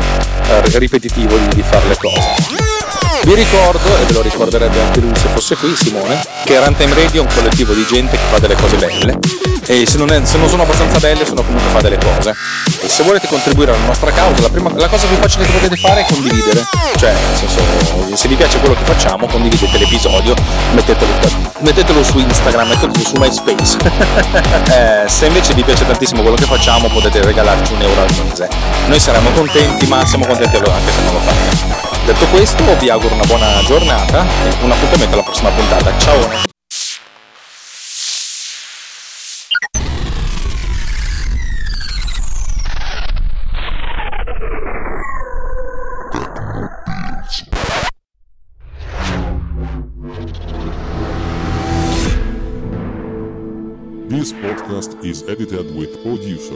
eh, 0.49 0.79
ripetitivo 0.79 1.37
di, 1.37 1.47
di 1.55 1.61
fare 1.61 1.87
le 1.87 1.97
cose. 1.97 2.76
Vi 3.27 3.35
ricordo, 3.35 3.93
e 3.97 4.05
ve 4.05 4.13
lo 4.13 4.21
ricorderebbe 4.21 4.79
anche 4.79 5.01
lui 5.01 5.13
se 5.13 5.27
fosse 5.33 5.57
qui, 5.57 5.75
Simone, 5.75 6.17
che 6.45 6.63
Runtime 6.63 6.93
Radio 6.93 7.23
è 7.23 7.25
un 7.25 7.33
collettivo 7.35 7.73
di 7.73 7.85
gente 7.85 8.15
che 8.15 8.23
fa 8.29 8.39
delle 8.39 8.55
cose 8.55 8.77
belle 8.77 9.19
e 9.69 9.85
se 9.85 9.97
non, 9.97 10.09
è, 10.13 10.21
se 10.23 10.37
non 10.37 10.47
sono 10.47 10.63
abbastanza 10.63 10.97
belle 10.99 11.25
sono 11.25 11.43
comunque 11.43 11.69
fa 11.71 11.81
delle 11.81 11.97
cose. 11.97 12.33
E 12.79 12.87
se 12.87 13.03
volete 13.03 13.27
contribuire 13.27 13.71
alla 13.71 13.85
nostra 13.85 14.11
causa, 14.11 14.43
la, 14.43 14.49
prima, 14.49 14.71
la 14.73 14.87
cosa 14.87 15.07
più 15.07 15.17
facile 15.17 15.43
che 15.43 15.51
potete 15.51 15.75
fare 15.75 16.05
è 16.05 16.05
condividere. 16.05 16.63
Cioè, 16.95 17.11
nel 17.11 17.37
senso, 17.37 18.15
se 18.15 18.27
vi 18.29 18.35
piace 18.35 18.59
quello 18.59 18.75
che 18.75 18.85
facciamo, 18.85 19.27
condividete 19.27 19.77
l'episodio, 19.77 20.33
mettetelo, 20.71 21.11
mettetelo 21.59 22.03
su 22.05 22.19
Instagram, 22.19 22.69
mettetelo 22.69 23.05
su 23.05 23.15
MySpace. 23.17 23.77
eh, 25.03 25.09
se 25.09 25.25
invece 25.25 25.53
vi 25.53 25.63
piace 25.65 25.85
tantissimo 25.85 26.21
quello 26.21 26.37
che 26.37 26.45
facciamo, 26.45 26.87
potete 26.87 27.21
regalarci 27.21 27.73
un 27.73 27.81
euro 27.81 28.01
al 28.03 28.23
mese. 28.23 28.47
Noi 28.85 28.99
saremo 29.01 29.31
contenti, 29.31 29.85
ma 29.87 30.05
siamo 30.05 30.25
contenti 30.25 30.55
anche 30.55 30.91
se 30.93 31.01
non 31.03 31.13
lo 31.13 31.19
fate. 31.19 31.76
Detto 32.07 32.25
questo, 32.27 32.63
vi 32.77 32.89
auguro 32.89 33.15
una 33.15 33.25
buona 33.25 33.61
giornata 33.65 34.25
e 34.45 34.63
un 34.63 34.71
appuntamento 34.71 35.15
alla 35.15 35.23
prossima 35.23 35.49
puntata. 35.49 35.97
Ciao! 35.97 36.45
This 54.07 54.31
podcast 54.31 54.95
is 55.03 55.23
edited 55.23 55.75
with 55.75 56.01
producer. 56.01 56.55